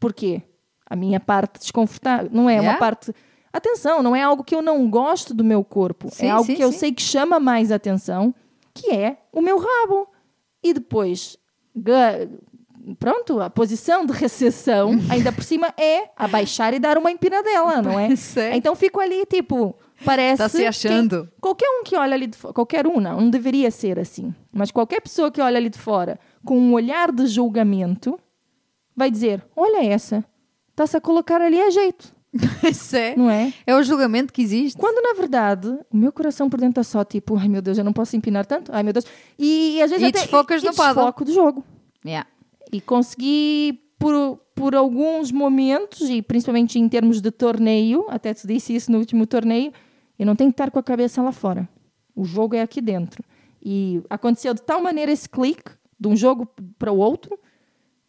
Porquê? 0.00 0.42
A 0.86 0.96
minha 0.96 1.20
parte 1.20 1.58
desconfortável. 1.58 2.30
Não 2.32 2.48
é 2.48 2.54
yeah. 2.54 2.70
uma 2.70 2.78
parte. 2.78 3.14
Atenção, 3.52 4.02
não 4.02 4.14
é 4.14 4.22
algo 4.22 4.42
que 4.42 4.54
eu 4.54 4.60
não 4.60 4.88
gosto 4.90 5.32
do 5.32 5.44
meu 5.44 5.62
corpo. 5.62 6.08
Sim, 6.10 6.26
é 6.26 6.30
algo 6.30 6.46
sim, 6.46 6.56
que 6.56 6.62
eu 6.62 6.72
sim. 6.72 6.78
sei 6.78 6.92
que 6.92 7.02
chama 7.02 7.38
mais 7.38 7.70
atenção, 7.70 8.34
que 8.72 8.90
é 8.90 9.18
o 9.32 9.40
meu 9.40 9.58
rabo. 9.58 10.08
E 10.62 10.74
depois 10.74 11.38
pronto, 12.98 13.40
a 13.40 13.48
posição 13.48 14.04
de 14.04 14.12
recessão, 14.12 14.92
ainda 15.10 15.32
por 15.32 15.42
cima, 15.42 15.72
é 15.78 16.10
abaixar 16.16 16.74
e 16.74 16.78
dar 16.78 16.98
uma 16.98 17.10
empinadela, 17.10 17.80
não 17.80 17.98
é? 17.98 18.08
Então 18.54 18.74
fico 18.74 19.00
ali, 19.00 19.24
tipo, 19.24 19.74
parece. 20.04 20.42
Está 20.42 20.48
se 20.48 20.66
achando. 20.66 21.28
qualquer 21.40 21.68
um 21.68 21.82
que 21.82 21.96
olha 21.96 22.14
ali 22.14 22.26
de 22.26 22.36
fora, 22.36 22.52
qualquer 22.52 22.86
um, 22.86 23.00
não, 23.00 23.20
não 23.22 23.30
deveria 23.30 23.70
ser 23.70 23.98
assim. 23.98 24.34
Mas 24.52 24.70
qualquer 24.70 25.00
pessoa 25.00 25.30
que 25.30 25.40
olha 25.40 25.56
ali 25.56 25.70
de 25.70 25.78
fora 25.78 26.18
com 26.44 26.58
um 26.58 26.74
olhar 26.74 27.10
de 27.10 27.26
julgamento 27.26 28.18
vai 28.94 29.10
dizer: 29.10 29.42
Olha 29.56 29.84
essa, 29.84 30.24
está-se 30.74 30.96
a 30.96 31.00
colocar 31.00 31.40
ali 31.40 31.60
a 31.60 31.70
jeito. 31.70 32.14
Isso 32.68 32.96
é. 32.96 33.16
Não 33.16 33.30
é? 33.30 33.52
É 33.66 33.74
o 33.76 33.82
julgamento 33.82 34.32
que 34.32 34.42
existe. 34.42 34.76
Quando, 34.76 35.00
na 35.00 35.14
verdade, 35.14 35.68
o 35.90 35.96
meu 35.96 36.12
coração 36.12 36.50
por 36.50 36.58
dentro 36.58 36.80
está 36.80 36.82
só 36.82 37.04
tipo, 37.04 37.36
ai 37.36 37.48
meu 37.48 37.62
Deus, 37.62 37.78
eu 37.78 37.84
não 37.84 37.92
posso 37.92 38.16
empinar 38.16 38.44
tanto. 38.44 38.72
Ai 38.72 38.82
meu 38.82 38.92
Deus. 38.92 39.06
E, 39.38 39.76
e 39.76 39.82
às 39.82 39.90
vezes 39.90 40.04
e 40.04 40.08
até. 40.08 40.20
Desfocas 40.20 40.62
e, 40.62 40.66
no 40.66 40.72
e 40.72 40.76
desfoco 40.76 41.24
do 41.24 41.32
jogo. 41.32 41.64
Yeah. 42.04 42.28
E 42.72 42.80
consegui, 42.80 43.80
por, 43.98 44.38
por 44.54 44.74
alguns 44.74 45.30
momentos, 45.30 46.10
e 46.10 46.20
principalmente 46.20 46.78
em 46.78 46.88
termos 46.88 47.20
de 47.20 47.30
torneio, 47.30 48.04
até 48.08 48.34
te 48.34 48.46
disse 48.46 48.74
isso 48.74 48.90
no 48.90 48.98
último 48.98 49.26
torneio, 49.26 49.72
eu 50.18 50.26
não 50.26 50.34
tenho 50.34 50.50
que 50.50 50.54
estar 50.54 50.70
com 50.70 50.78
a 50.78 50.82
cabeça 50.82 51.22
lá 51.22 51.30
fora. 51.30 51.68
O 52.16 52.24
jogo 52.24 52.56
é 52.56 52.62
aqui 52.62 52.80
dentro. 52.80 53.22
E 53.62 54.02
aconteceu 54.10 54.52
de 54.54 54.62
tal 54.62 54.82
maneira 54.82 55.12
esse 55.12 55.28
clique, 55.28 55.70
de 55.98 56.08
um 56.08 56.16
jogo 56.16 56.48
para 56.78 56.92
o 56.92 56.98
outro, 56.98 57.38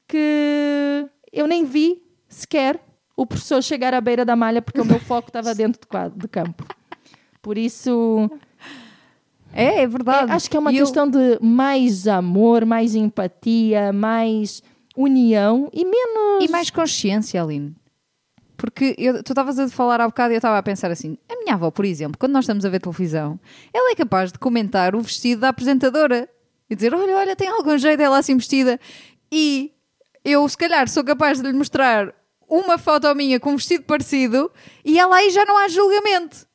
que 0.08 1.08
eu 1.32 1.48
nem 1.48 1.64
vi 1.64 2.05
sequer 2.36 2.80
o 3.16 3.26
professor 3.26 3.64
chegar 3.64 3.94
à 3.94 4.02
beira 4.02 4.26
da 4.26 4.36
malha 4.36 4.62
porque 4.62 4.82
o 4.82 4.86
meu 4.86 5.00
foco 5.00 5.30
estava 5.30 5.56
dentro 5.56 5.80
de, 5.80 5.88
quadro, 5.88 6.28
campo. 6.28 6.66
Por 7.42 7.58
isso. 7.58 8.30
É, 9.54 9.84
é 9.84 9.88
verdade. 9.88 10.32
É, 10.32 10.36
acho 10.36 10.50
que 10.50 10.58
é 10.58 10.60
uma 10.60 10.74
e 10.74 10.78
questão 10.78 11.06
eu... 11.06 11.12
de 11.12 11.40
mais 11.42 12.08
amor, 12.08 12.66
mais 12.66 12.94
empatia, 12.94 13.94
mais 13.94 14.62
união 14.98 15.70
e 15.72 15.86
menos. 15.86 16.44
E 16.44 16.48
mais 16.50 16.70
consciência, 16.70 17.42
Aline. 17.42 17.74
Porque 18.58 18.96
eu, 18.98 19.22
tu 19.24 19.32
estavas 19.32 19.60
a 19.60 19.68
falar 19.70 20.02
há 20.02 20.08
bocado 20.08 20.34
e 20.34 20.36
eu 20.36 20.40
estava 20.40 20.58
a 20.58 20.64
pensar 20.64 20.92
assim: 20.92 21.18
a 21.30 21.36
minha 21.38 21.56
avó, 21.56 21.72
por 21.72 21.86
exemplo, 21.86 22.18
quando 22.18 22.34
nós 22.34 22.44
estamos 22.44 22.66
a 22.66 22.70
ver 22.70 22.80
televisão, 22.80 23.40
ela 23.74 23.92
é 23.92 23.96
capaz 23.96 24.32
de 24.32 24.40
comentar 24.40 24.96
o 24.96 25.02
vestido 25.02 25.42
da 25.42 25.50
apresentadora 25.50 26.28
e 26.70 26.76
dizer: 26.76 26.94
olha, 26.94 27.16
olha, 27.16 27.36
tem 27.36 27.48
algum 27.48 27.78
jeito 27.78 27.98
dela 27.98 28.18
assim 28.18 28.36
vestida. 28.36 28.80
E 29.32 29.72
eu, 30.24 30.48
se 30.50 30.58
calhar, 30.58 30.88
sou 30.90 31.04
capaz 31.04 31.40
de 31.40 31.48
lhe 31.48 31.54
mostrar 31.54 32.14
uma 32.60 32.78
foto 32.78 33.14
minha 33.16 33.40
com 33.40 33.52
um 33.52 33.56
vestido 33.58 33.84
parecido 33.84 34.52
e 34.84 35.00
ela 35.00 35.16
aí 35.18 35.30
já 35.30 35.46
não 35.46 35.58
há 35.58 35.68
julgamento. 35.68 36.48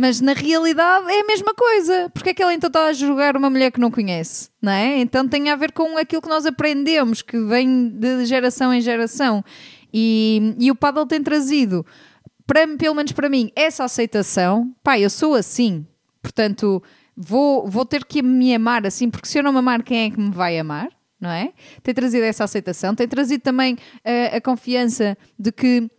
Mas 0.00 0.20
na 0.20 0.32
realidade 0.32 1.10
é 1.10 1.20
a 1.22 1.26
mesma 1.26 1.52
coisa. 1.52 2.08
Porque 2.14 2.30
é 2.30 2.34
que 2.34 2.40
ela 2.40 2.54
então 2.54 2.68
está 2.68 2.86
a 2.86 2.92
julgar 2.92 3.36
uma 3.36 3.50
mulher 3.50 3.72
que 3.72 3.80
não 3.80 3.90
conhece? 3.90 4.48
Não 4.62 4.70
é? 4.70 4.98
Então 5.00 5.26
tem 5.26 5.50
a 5.50 5.56
ver 5.56 5.72
com 5.72 5.98
aquilo 5.98 6.22
que 6.22 6.28
nós 6.28 6.46
aprendemos, 6.46 7.20
que 7.20 7.36
vem 7.40 7.88
de 7.88 8.24
geração 8.24 8.72
em 8.72 8.80
geração. 8.80 9.44
E, 9.92 10.54
e 10.56 10.70
o 10.70 10.76
paddle 10.76 11.04
tem 11.04 11.20
trazido, 11.20 11.84
para, 12.46 12.68
pelo 12.76 12.94
menos 12.94 13.10
para 13.10 13.28
mim, 13.28 13.50
essa 13.56 13.82
aceitação. 13.82 14.72
Pá, 14.84 15.00
eu 15.00 15.10
sou 15.10 15.34
assim. 15.34 15.84
Portanto, 16.22 16.80
vou, 17.16 17.66
vou 17.66 17.84
ter 17.84 18.04
que 18.04 18.22
me 18.22 18.54
amar 18.54 18.86
assim, 18.86 19.10
porque 19.10 19.26
se 19.26 19.38
eu 19.38 19.42
não 19.42 19.52
me 19.52 19.58
amar, 19.58 19.82
quem 19.82 20.06
é 20.06 20.10
que 20.10 20.20
me 20.20 20.30
vai 20.30 20.58
amar? 20.60 20.90
Não 21.20 21.30
é? 21.30 21.52
Tem 21.82 21.92
trazido 21.92 22.24
essa 22.24 22.44
aceitação, 22.44 22.94
tem 22.94 23.08
trazido 23.08 23.42
também 23.42 23.74
uh, 23.74 24.36
a 24.36 24.40
confiança 24.40 25.18
de 25.38 25.50
que 25.50 25.90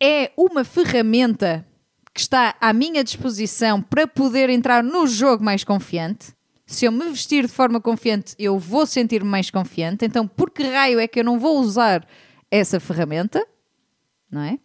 é 0.00 0.30
uma 0.36 0.64
ferramenta 0.64 1.66
que 2.14 2.20
está 2.20 2.56
à 2.60 2.72
minha 2.72 3.04
disposição 3.04 3.82
para 3.82 4.06
poder 4.06 4.48
entrar 4.50 4.82
no 4.82 5.06
jogo 5.06 5.44
mais 5.44 5.62
confiante. 5.62 6.32
Se 6.66 6.84
eu 6.84 6.92
me 6.92 7.08
vestir 7.10 7.46
de 7.46 7.52
forma 7.52 7.80
confiante, 7.80 8.34
eu 8.38 8.58
vou 8.58 8.86
sentir-me 8.86 9.28
mais 9.28 9.50
confiante. 9.50 10.04
Então, 10.04 10.26
por 10.26 10.50
que 10.50 10.62
raio 10.62 10.98
é 10.98 11.08
que 11.08 11.20
eu 11.20 11.24
não 11.24 11.38
vou 11.38 11.58
usar 11.60 12.06
essa 12.50 12.80
ferramenta? 12.80 13.46
Não 14.30 14.42
é? 14.42 14.58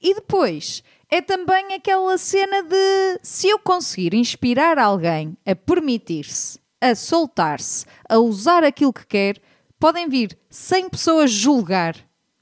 E 0.00 0.14
depois, 0.14 0.82
é 1.10 1.20
também 1.20 1.74
aquela 1.74 2.18
cena 2.18 2.62
de 2.62 3.20
se 3.22 3.48
eu 3.48 3.58
conseguir 3.58 4.14
inspirar 4.14 4.78
alguém 4.78 5.36
a 5.46 5.54
permitir-se, 5.54 6.58
a 6.82 6.96
soltar-se, 6.96 7.86
a 8.08 8.18
usar 8.18 8.64
aquilo 8.64 8.92
que 8.92 9.06
quer, 9.06 9.40
podem 9.78 10.08
vir 10.08 10.36
100 10.50 10.90
pessoas 10.90 11.30
julgar, 11.30 11.94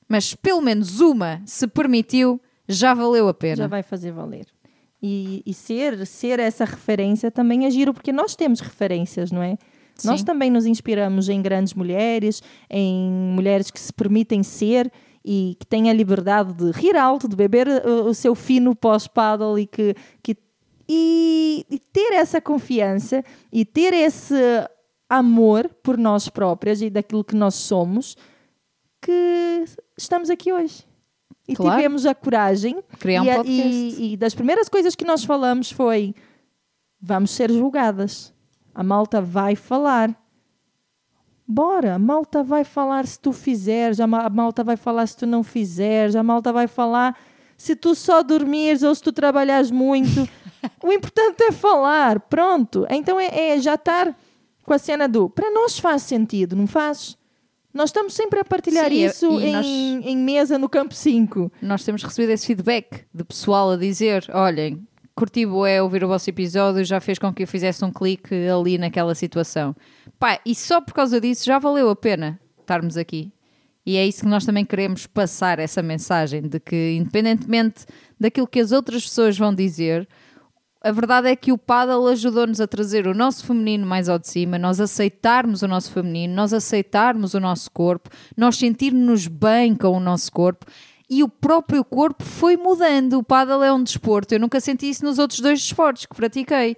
mas 0.09 0.35
pelo 0.35 0.63
menos 0.63 0.99
uma 0.99 1.43
se 1.45 1.67
permitiu 1.67 2.41
já 2.67 2.95
valeu 2.95 3.29
a 3.29 3.35
pena. 3.35 3.57
Já 3.57 3.67
vai 3.67 3.83
fazer 3.83 4.13
valer. 4.13 4.47
E, 5.03 5.43
e 5.45 5.53
ser, 5.53 6.07
ser 6.07 6.39
essa 6.39 6.65
referência 6.65 7.31
também 7.31 7.67
é 7.67 7.71
giro, 7.71 7.93
porque 7.93 8.13
nós 8.13 8.35
temos 8.35 8.61
referências, 8.61 9.31
não 9.31 9.43
é? 9.43 9.59
Sim. 9.95 10.09
Nós 10.09 10.23
também 10.23 10.51
nos 10.51 10.65
inspiramos 10.65 11.29
em 11.29 11.43
grandes 11.43 11.75
mulheres, 11.75 12.43
em 12.71 13.11
mulheres 13.11 13.71
que 13.71 13.81
se 13.81 13.93
permitem 13.93 14.43
ser 14.43 14.91
e 15.23 15.57
que 15.61 15.67
têm 15.67 15.91
a 15.91 15.93
liberdade 15.93 16.55
de 16.55 16.71
rir 16.71 16.97
alto, 16.97 17.29
de 17.29 17.37
beber 17.37 17.69
o, 17.69 18.07
o 18.07 18.15
seu 18.15 18.35
fino 18.35 18.75
pós-paddle 18.75 19.59
e 19.59 19.67
que, 19.67 19.95
que 20.23 20.35
e, 20.93 21.65
e, 21.71 21.79
ter 21.79 22.15
essa 22.15 22.41
confiança 22.41 23.25
e 23.53 23.65
ter 23.65 23.93
esse 23.95 24.35
amor 25.09 25.69
por 25.85 25.97
nós 25.97 26.29
próprias 26.29 26.83
e 26.83 26.91
daquilo 26.91 27.23
que 27.23 27.37
nós 27.37 27.55
somos 27.55 28.17
que 29.01 29.65
estamos 29.97 30.29
aqui 30.29 30.53
hoje. 30.53 30.85
E 31.47 31.55
Claro. 31.55 31.77
tivemos 31.77 32.07
a 32.07 32.15
coragem. 32.15 32.83
Criar 32.99 33.23
um 33.23 33.25
e, 33.25 33.37
podcast. 33.37 33.69
e, 33.69 34.13
e 34.13 34.17
das 34.17 34.35
primeiras 34.35 34.69
coisas 34.69 34.97
que 34.97 35.05
nós 35.05 35.23
falamos 35.23 35.71
foi: 35.71 36.13
vamos 37.01 37.31
ser 37.31 37.53
julgadas. 37.53 38.35
A 38.75 38.83
malta 38.83 39.21
vai 39.21 39.55
falar. 39.55 40.13
Bora, 41.47 41.95
a 41.95 41.99
malta 42.01 42.43
vai 42.43 42.65
falar 42.65 43.07
se 43.07 43.19
tu 43.19 43.33
fizeres, 43.33 44.01
a 44.01 44.07
malta 44.07 44.65
vai 44.65 44.77
falar 44.77 45.07
se 45.07 45.17
tu 45.17 45.27
não 45.27 45.43
fizeres, 45.45 46.17
a 46.17 46.23
malta 46.23 46.53
vai 46.53 46.67
falar 46.67 47.17
se 47.57 47.77
tu 47.77 47.95
só 47.95 48.23
dormires 48.23 48.83
ou 48.83 48.95
se 48.95 49.03
tu 49.03 49.13
trabalhares 49.13 49.71
muito. 49.71 50.29
o 50.83 50.93
importante 50.93 51.43
é 51.43 51.53
falar, 51.53 52.21
pronto. 52.21 52.87
Então 52.91 53.19
é, 53.19 53.51
é 53.53 53.61
já 53.61 53.75
estar 53.75 54.17
com 54.63 54.75
a 54.75 54.79
cena 54.79 55.09
do 55.09 55.29
para 55.29 55.51
nós 55.51 55.79
faz 55.79 56.03
sentido, 56.03 56.55
não 56.57 56.67
faz? 56.67 57.17
Nós 57.73 57.91
estamos 57.91 58.15
sempre 58.15 58.41
a 58.41 58.45
partilhar 58.45 58.89
Sim, 58.91 59.05
isso 59.05 59.41
em, 59.41 59.53
nós- 59.53 59.67
em 59.67 60.17
mesa 60.17 60.59
no 60.59 60.69
campo 60.69 60.93
5. 60.95 61.53
Nós 61.63 61.85
temos 61.85 62.03
recebido 62.03 62.31
esse 62.31 62.47
feedback 62.47 63.05
de 63.15 63.23
pessoal 63.23 63.71
a 63.71 63.77
dizer: 63.77 64.27
olhem, 64.33 64.85
curti 65.15 65.45
é 65.69 65.81
ouvir 65.81 66.03
o 66.03 66.09
vosso 66.09 66.29
episódio, 66.29 66.85
já 66.85 67.01
fez 67.01 67.19
com 67.19 67.33
que 67.33 67.45
eu 67.45 67.47
fizesse 67.47 67.85
um 67.85 67.93
clique 67.93 68.35
ali 68.49 68.77
naquela 68.77 69.15
situação. 69.15 69.75
Pá, 70.19 70.41
e 70.45 70.55
só 70.55 70.81
por 70.81 70.93
causa 70.95 71.21
disso 71.21 71.47
já 71.47 71.59
valeu 71.59 71.89
a 71.91 71.97
pena 71.97 72.41
estarmos 72.61 72.97
aqui. 72.97 73.33
E 73.87 73.97
é 73.97 74.07
isso 74.07 74.23
que 74.23 74.29
nós 74.29 74.45
também 74.45 74.65
queremos 74.65 75.07
passar 75.07 75.59
essa 75.59 75.83
mensagem 75.83 76.43
de 76.43 76.61
que, 76.61 76.97
independentemente 76.97 77.87
daquilo 78.19 78.47
que 78.47 78.61
as 78.61 78.73
outras 78.73 79.05
pessoas 79.05 79.39
vão 79.39 79.55
dizer, 79.55 80.07
a 80.83 80.91
verdade 80.93 81.29
é 81.29 81.37
que 81.37 81.53
o 81.53 81.59
paddle 81.59 82.07
ajudou-nos 82.09 82.61
a 82.61 82.67
trazer 82.67 83.07
o 83.07 83.15
nosso 83.15 83.45
feminino 83.45 83.87
mais 83.87 84.09
ao 84.09 84.19
de 84.19 84.29
cima, 84.29 84.59
nós 84.59 84.81
aceitarmos 84.81 85.63
o 85.63 85.69
nosso 85.69 85.93
feminino, 85.93 86.35
nós 86.35 86.55
aceitarmos 86.55 87.35
o 87.35 87.41
nosso 87.41 87.71
corpo, 87.71 88.09
nós 88.37 88.57
sentirmos 88.57 89.27
bem 89.27 89.75
com 89.75 89.89
o 89.89 90.01
nosso 90.01 90.33
corpo 90.33 90.65
e 91.09 91.23
o 91.23 91.29
próprio 91.29 91.85
corpo 91.85 92.25
foi 92.25 92.57
mudando. 92.57 93.19
O 93.19 93.23
paddle 93.23 93.63
é 93.63 93.73
um 93.73 93.83
desporto, 93.83 94.35
eu 94.35 94.41
nunca 94.41 94.61
senti 94.61 94.89
isso 94.89 95.05
nos 95.05 95.19
outros 95.19 95.41
dois 95.41 95.61
desportos 95.61 96.07
que 96.07 96.15
pratiquei. 96.15 96.77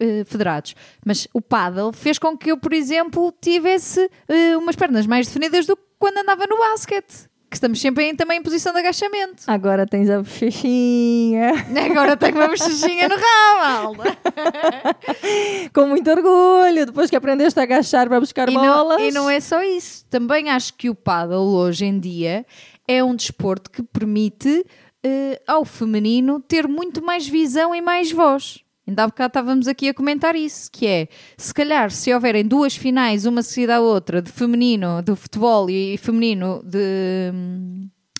eh, 0.00 0.24
Federados, 0.24 0.74
mas 1.04 1.26
o 1.34 1.40
paddle 1.40 1.92
fez 1.92 2.18
com 2.18 2.36
que 2.36 2.50
eu, 2.50 2.56
por 2.56 2.72
exemplo, 2.72 3.34
tivesse 3.40 4.08
eh, 4.28 4.56
umas 4.56 4.76
pernas 4.76 5.06
mais 5.06 5.26
definidas 5.26 5.66
do 5.66 5.76
que 5.76 5.82
quando 5.98 6.18
andava 6.18 6.46
no 6.46 6.58
basquete, 6.58 7.28
que 7.54 7.58
estamos 7.58 7.80
sempre 7.80 8.04
em, 8.06 8.16
também 8.16 8.38
em 8.38 8.42
posição 8.42 8.72
de 8.72 8.80
agachamento. 8.80 9.44
Agora 9.46 9.86
tens 9.86 10.10
a 10.10 10.18
bochechinha. 10.18 11.52
Agora 11.88 12.16
tenho 12.16 12.34
uma 12.34 12.48
bochechinha 12.48 13.08
no 13.08 13.14
rabo, 13.14 13.86
Alda. 14.02 14.18
Com 15.72 15.86
muito 15.86 16.10
orgulho, 16.10 16.84
depois 16.86 17.08
que 17.08 17.14
aprendeste 17.16 17.58
a 17.60 17.62
agachar 17.62 18.08
para 18.08 18.18
buscar 18.18 18.48
E 18.48 18.54
bolas. 18.54 18.98
não, 19.00 19.08
e 19.08 19.10
não 19.12 19.30
é 19.30 19.38
só 19.38 19.62
isso. 19.62 20.04
Também 20.10 20.50
acho 20.50 20.74
que 20.74 20.90
o 20.90 20.94
paddle 20.96 21.46
hoje 21.54 21.84
em 21.84 21.98
dia 22.00 22.44
é 22.88 23.02
um 23.04 23.14
desporto 23.14 23.70
que 23.70 23.82
permite 23.84 24.66
eh, 25.04 25.40
ao 25.46 25.64
feminino 25.64 26.40
ter 26.40 26.66
muito 26.66 27.04
mais 27.04 27.26
visão 27.28 27.72
e 27.74 27.80
mais 27.80 28.10
voz. 28.10 28.63
Ainda 28.86 29.04
há 29.04 29.06
bocado 29.06 29.30
estávamos 29.30 29.66
aqui 29.66 29.88
a 29.88 29.94
comentar 29.94 30.36
isso, 30.36 30.70
que 30.70 30.86
é, 30.86 31.08
se 31.38 31.54
calhar, 31.54 31.90
se 31.90 32.12
houverem 32.12 32.44
duas 32.44 32.76
finais, 32.76 33.24
uma 33.24 33.42
seguida 33.42 33.76
à 33.76 33.80
outra, 33.80 34.20
de 34.20 34.30
feminino, 34.30 35.02
do 35.02 35.16
futebol 35.16 35.70
e 35.70 35.96
feminino 35.96 36.62
de... 36.64 37.32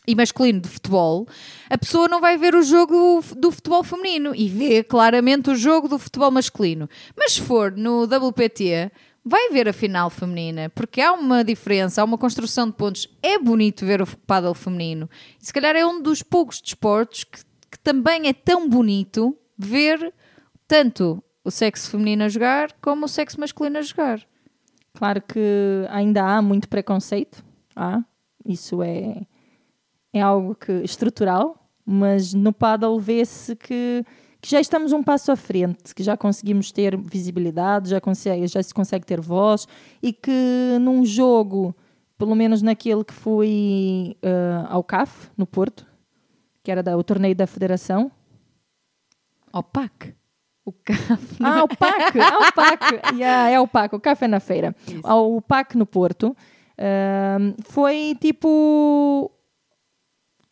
E 0.06 0.14
masculino 0.14 0.60
de 0.60 0.68
futebol, 0.68 1.26
a 1.70 1.78
pessoa 1.78 2.08
não 2.08 2.20
vai 2.20 2.36
ver 2.36 2.54
o 2.54 2.62
jogo 2.62 3.24
do 3.38 3.50
futebol 3.50 3.82
feminino 3.82 4.34
e 4.34 4.50
vê 4.50 4.84
claramente 4.84 5.48
o 5.48 5.56
jogo 5.56 5.88
do 5.88 5.98
futebol 5.98 6.30
masculino. 6.30 6.86
Mas 7.16 7.32
se 7.32 7.40
for 7.40 7.72
no 7.72 8.02
WPT, 8.02 8.92
vai 9.24 9.48
ver 9.48 9.66
a 9.66 9.72
final 9.72 10.10
feminina, 10.10 10.70
porque 10.74 11.00
há 11.00 11.10
uma 11.12 11.42
diferença, 11.42 12.02
há 12.02 12.04
uma 12.04 12.18
construção 12.18 12.66
de 12.66 12.74
pontos. 12.74 13.08
É 13.22 13.38
bonito 13.38 13.86
ver 13.86 14.02
o 14.02 14.06
paddle 14.26 14.52
feminino. 14.52 15.08
E 15.40 15.46
se 15.46 15.52
calhar 15.52 15.74
é 15.74 15.86
um 15.86 16.02
dos 16.02 16.22
poucos 16.22 16.60
desportos 16.60 17.24
que, 17.24 17.38
que 17.70 17.78
também 17.82 18.28
é 18.28 18.34
tão 18.34 18.68
bonito 18.68 19.34
ver 19.56 20.12
tanto 20.66 21.22
o 21.44 21.50
sexo 21.50 21.90
feminino 21.90 22.24
a 22.24 22.28
jogar 22.28 22.72
como 22.80 23.04
o 23.04 23.08
sexo 23.08 23.38
masculino 23.40 23.78
a 23.78 23.82
jogar. 23.82 24.20
Claro 24.94 25.20
que 25.22 25.86
ainda 25.90 26.22
há 26.24 26.40
muito 26.40 26.68
preconceito. 26.68 27.44
Há. 27.76 28.02
Isso 28.46 28.82
é, 28.82 29.22
é 30.12 30.20
algo 30.20 30.54
que 30.54 30.72
estrutural, 30.84 31.68
mas 31.84 32.32
no 32.32 32.52
paddle 32.52 32.98
vê-se 33.00 33.56
que, 33.56 34.04
que 34.40 34.48
já 34.50 34.60
estamos 34.60 34.92
um 34.92 35.02
passo 35.02 35.32
à 35.32 35.36
frente, 35.36 35.94
que 35.94 36.02
já 36.02 36.16
conseguimos 36.16 36.70
ter 36.70 36.96
visibilidade, 36.96 37.90
já, 37.90 38.00
consegue, 38.00 38.46
já 38.46 38.62
se 38.62 38.72
consegue 38.72 39.04
ter 39.04 39.20
voz 39.20 39.66
e 40.02 40.12
que 40.12 40.78
num 40.80 41.04
jogo, 41.04 41.74
pelo 42.16 42.34
menos 42.34 42.62
naquele 42.62 43.02
que 43.04 43.12
fui 43.14 44.16
eh, 44.22 44.64
ao 44.68 44.84
CAF, 44.84 45.28
no 45.36 45.46
Porto, 45.46 45.86
que 46.62 46.70
era 46.70 46.82
da- 46.82 46.96
o 46.96 47.02
torneio 47.02 47.34
da 47.34 47.46
Federação, 47.46 48.10
Opac. 49.52 50.14
O 50.66 50.72
CAF. 50.72 51.36
Ah, 51.42 51.64
o 51.64 51.68
PAC! 51.68 52.14
Ah, 52.18 52.38
o 52.48 52.52
PAC! 52.52 53.14
Yeah, 53.16 53.50
é 53.50 53.60
o 53.60 53.68
PAC, 53.68 53.94
o 53.94 54.00
Café 54.00 54.26
na 54.26 54.40
Feira. 54.40 54.74
Ah, 55.02 55.16
O 55.16 55.40
PAC 55.42 55.76
no 55.76 55.84
Porto 55.86 56.34
ahm, 56.78 57.54
foi 57.64 58.16
tipo. 58.20 59.30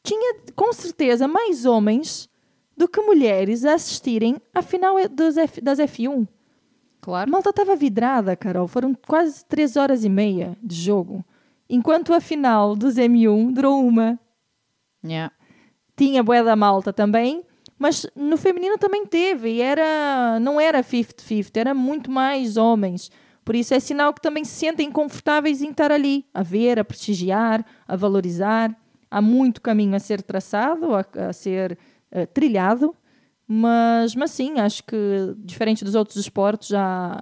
Tinha 0.04 0.36
com 0.56 0.72
certeza 0.72 1.26
mais 1.28 1.64
homens 1.64 2.28
do 2.76 2.88
que 2.88 3.00
mulheres 3.00 3.64
a 3.64 3.74
assistirem 3.74 4.36
à 4.54 4.60
final 4.62 4.96
dos 5.08 5.36
F- 5.36 5.60
das 5.60 5.78
F1. 5.78 6.24
A 6.24 7.04
Claro. 7.04 7.30
malta 7.30 7.50
estava 7.50 7.74
vidrada, 7.76 8.36
Carol. 8.36 8.68
Foram 8.68 8.94
quase 9.06 9.44
3 9.46 9.76
horas 9.76 10.04
e 10.04 10.08
meia 10.08 10.56
de 10.62 10.74
jogo. 10.76 11.24
Enquanto 11.70 12.12
a 12.12 12.20
final 12.20 12.76
dos 12.76 12.96
M1 12.96 13.52
durou 13.54 13.84
uma. 13.86 14.18
Yeah. 15.04 15.32
Tinha 15.96 16.22
bué 16.22 16.42
da 16.42 16.54
malta 16.56 16.92
também, 16.92 17.44
mas 17.82 18.06
no 18.14 18.36
feminino 18.36 18.78
também 18.78 19.04
teve, 19.04 19.60
era, 19.60 20.38
não 20.38 20.60
era 20.60 20.84
50-50, 20.84 21.56
era 21.56 21.74
muito 21.74 22.12
mais 22.12 22.56
homens. 22.56 23.10
Por 23.44 23.56
isso 23.56 23.74
é 23.74 23.80
sinal 23.80 24.14
que 24.14 24.20
também 24.20 24.44
se 24.44 24.52
sentem 24.52 24.88
confortáveis 24.88 25.60
em 25.60 25.70
estar 25.70 25.90
ali, 25.90 26.24
a 26.32 26.44
ver, 26.44 26.78
a 26.78 26.84
prestigiar, 26.84 27.66
a 27.88 27.96
valorizar. 27.96 28.72
Há 29.10 29.20
muito 29.20 29.60
caminho 29.60 29.96
a 29.96 29.98
ser 29.98 30.22
traçado, 30.22 30.94
a, 30.94 31.04
a 31.28 31.32
ser 31.32 31.76
eh, 32.12 32.24
trilhado, 32.24 32.94
mas, 33.48 34.14
mas 34.14 34.30
sim, 34.30 34.60
acho 34.60 34.84
que 34.84 35.34
diferente 35.38 35.84
dos 35.84 35.96
outros 35.96 36.18
esportes, 36.18 36.68
já 36.68 37.20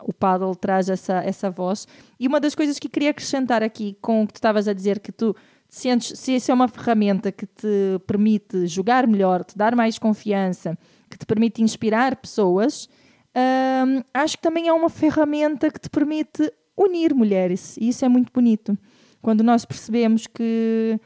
o 0.00 0.14
paddle 0.14 0.56
traz 0.56 0.88
essa, 0.88 1.18
essa 1.18 1.50
voz. 1.50 1.86
E 2.18 2.26
uma 2.26 2.40
das 2.40 2.54
coisas 2.54 2.78
que 2.78 2.88
queria 2.88 3.10
acrescentar 3.10 3.62
aqui 3.62 3.94
com 4.00 4.22
o 4.22 4.26
que 4.26 4.32
tu 4.32 4.36
estavas 4.36 4.68
a 4.68 4.72
dizer, 4.72 5.00
que 5.00 5.12
tu 5.12 5.36
sentes, 5.68 6.18
se 6.18 6.36
isso 6.36 6.50
é 6.50 6.54
uma 6.54 6.68
ferramenta 6.68 7.30
que 7.30 7.46
te 7.46 7.98
permite 8.06 8.66
jogar 8.66 9.06
melhor, 9.06 9.44
te 9.44 9.56
dar 9.56 9.76
mais 9.76 9.98
confiança, 9.98 10.78
que 11.10 11.18
te 11.18 11.26
permite 11.26 11.62
inspirar 11.62 12.16
pessoas, 12.16 12.88
hum, 13.34 14.02
acho 14.14 14.36
que 14.36 14.42
também 14.42 14.68
é 14.68 14.72
uma 14.72 14.88
ferramenta 14.88 15.70
que 15.70 15.80
te 15.80 15.90
permite 15.90 16.50
unir 16.76 17.14
mulheres. 17.14 17.76
E 17.76 17.88
isso 17.88 18.04
é 18.04 18.08
muito 18.08 18.32
bonito. 18.32 18.76
Quando 19.20 19.42
nós 19.42 19.64
percebemos 19.64 20.26
que 20.26 20.98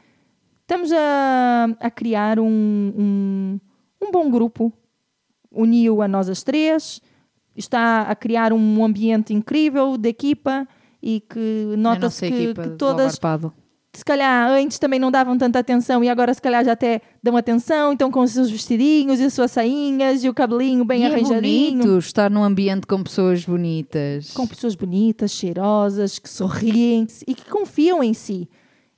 estamos 0.61 0.91
a, 0.91 1.67
a 1.79 1.91
criar 1.91 2.39
um, 2.39 2.45
um, 2.45 3.59
um 4.01 4.11
bom 4.11 4.29
grupo, 4.29 4.71
uniu 5.51 6.01
a 6.01 6.07
nós 6.07 6.29
as 6.29 6.43
três, 6.43 7.01
está 7.55 8.01
a 8.03 8.15
criar 8.15 8.53
um 8.53 8.83
ambiente 8.83 9.33
incrível 9.33 9.97
de 9.97 10.09
equipa 10.09 10.67
e 11.01 11.19
que 11.21 11.75
nota-se 11.77 12.29
que, 12.29 12.53
que 12.53 12.69
todas. 12.77 13.19
Se 13.95 14.03
calhar 14.03 14.49
antes 14.51 14.79
também 14.79 14.99
não 14.99 15.11
davam 15.11 15.37
tanta 15.37 15.59
atenção 15.59 16.03
e 16.03 16.09
agora 16.09 16.33
se 16.33 16.41
calhar 16.41 16.65
já 16.65 16.71
até 16.71 17.01
dão 17.21 17.37
atenção, 17.37 17.93
então 17.93 18.09
com 18.09 18.21
os 18.21 18.31
seus 18.31 18.49
vestidinhos 18.49 19.19
e 19.19 19.25
as 19.25 19.33
suas 19.33 19.51
sainhas 19.51 20.23
e 20.23 20.29
o 20.29 20.33
cabelinho 20.33 20.83
bem 20.83 21.01
E 21.01 21.03
é 21.03 21.07
arranjadinho. 21.13 21.77
bonito 21.83 21.97
estar 21.99 22.29
num 22.31 22.43
ambiente 22.43 22.87
com 22.87 23.03
pessoas 23.03 23.45
bonitas. 23.45 24.31
com 24.31 24.47
pessoas 24.47 24.73
bonitas, 24.75 25.31
cheirosas, 25.31 26.17
que 26.19 26.29
sorriem 26.29 27.05
e 27.27 27.35
que 27.35 27.49
confiam 27.49 28.03
em 28.03 28.13
si. 28.13 28.49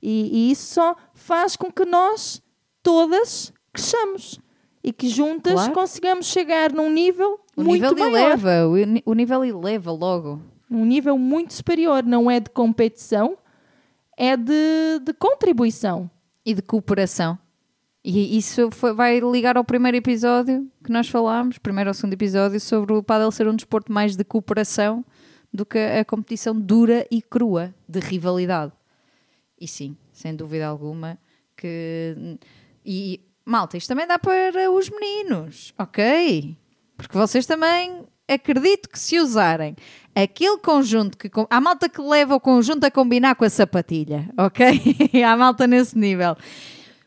E, 0.02 0.30
e 0.48 0.50
isso 0.52 0.74
só 0.74 0.96
faz 1.14 1.56
com 1.56 1.70
que 1.70 1.84
nós 1.84 2.40
todas 2.82 3.52
cresçamos 3.72 4.40
e 4.82 4.92
que 4.92 5.08
juntas 5.08 5.54
Claro. 5.54 5.72
consigamos 5.72 6.26
chegar 6.26 6.72
num 6.72 6.90
nível 6.90 7.40
O 7.56 7.62
muito 7.64 7.82
nível 7.94 8.10
maior, 8.10 8.30
eleva, 8.38 8.66
o 8.68 9.10
o 9.10 9.14
nível 9.14 9.44
eleva 9.44 9.92
logo. 9.92 10.40
um 10.70 10.84
nível 10.84 11.18
muito 11.18 11.52
superior. 11.54 12.04
Não 12.04 12.30
é 12.30 12.38
de 12.40 12.50
competição, 12.50 13.36
é 14.16 14.36
de, 14.36 15.00
de 15.04 15.12
contribuição. 15.14 16.10
E 16.44 16.54
de 16.54 16.62
cooperação. 16.62 17.36
E 18.04 18.38
isso 18.38 18.70
foi- 18.70 18.92
vai 18.92 19.18
ligar 19.18 19.56
ao 19.56 19.64
primeiro 19.64 19.96
episódio 19.96 20.70
que 20.84 20.92
nós 20.92 21.08
falámos, 21.08 21.58
primeiro 21.58 21.90
ou 21.90 21.94
segundo 21.94 22.12
episódio, 22.12 22.60
sobre 22.60 22.92
o 22.92 23.02
paddle 23.02 23.32
ser 23.32 23.48
um 23.48 23.56
desporto 23.56 23.92
mais 23.92 24.14
de 24.14 24.22
cooperação 24.22 25.04
do 25.52 25.66
que 25.66 25.76
a 25.76 26.04
competição 26.04 26.54
dura 26.58 27.04
e 27.10 27.20
crua 27.20 27.74
de 27.88 27.98
rivalidade. 27.98 28.72
E 29.60 29.66
sim, 29.66 29.96
sem 30.12 30.36
dúvida 30.36 30.66
alguma 30.68 31.18
que... 31.56 32.38
E, 32.84 33.20
malta, 33.44 33.76
isto 33.76 33.88
também 33.88 34.06
dá 34.06 34.18
para 34.20 34.70
os 34.70 34.88
meninos, 34.88 35.74
ok? 35.76 36.56
Porque 36.96 37.18
vocês 37.18 37.44
também 37.44 38.06
acredito 38.28 38.88
que 38.88 38.98
se 38.98 39.18
usarem 39.18 39.76
aquele 40.14 40.58
conjunto 40.58 41.16
que. 41.16 41.30
Há 41.50 41.60
malta 41.60 41.88
que 41.88 42.00
leva 42.00 42.34
o 42.34 42.40
conjunto 42.40 42.84
a 42.84 42.90
combinar 42.90 43.34
com 43.34 43.44
a 43.44 43.50
sapatilha, 43.50 44.28
ok? 44.36 45.22
há 45.24 45.36
malta 45.36 45.66
nesse 45.66 45.96
nível. 45.96 46.36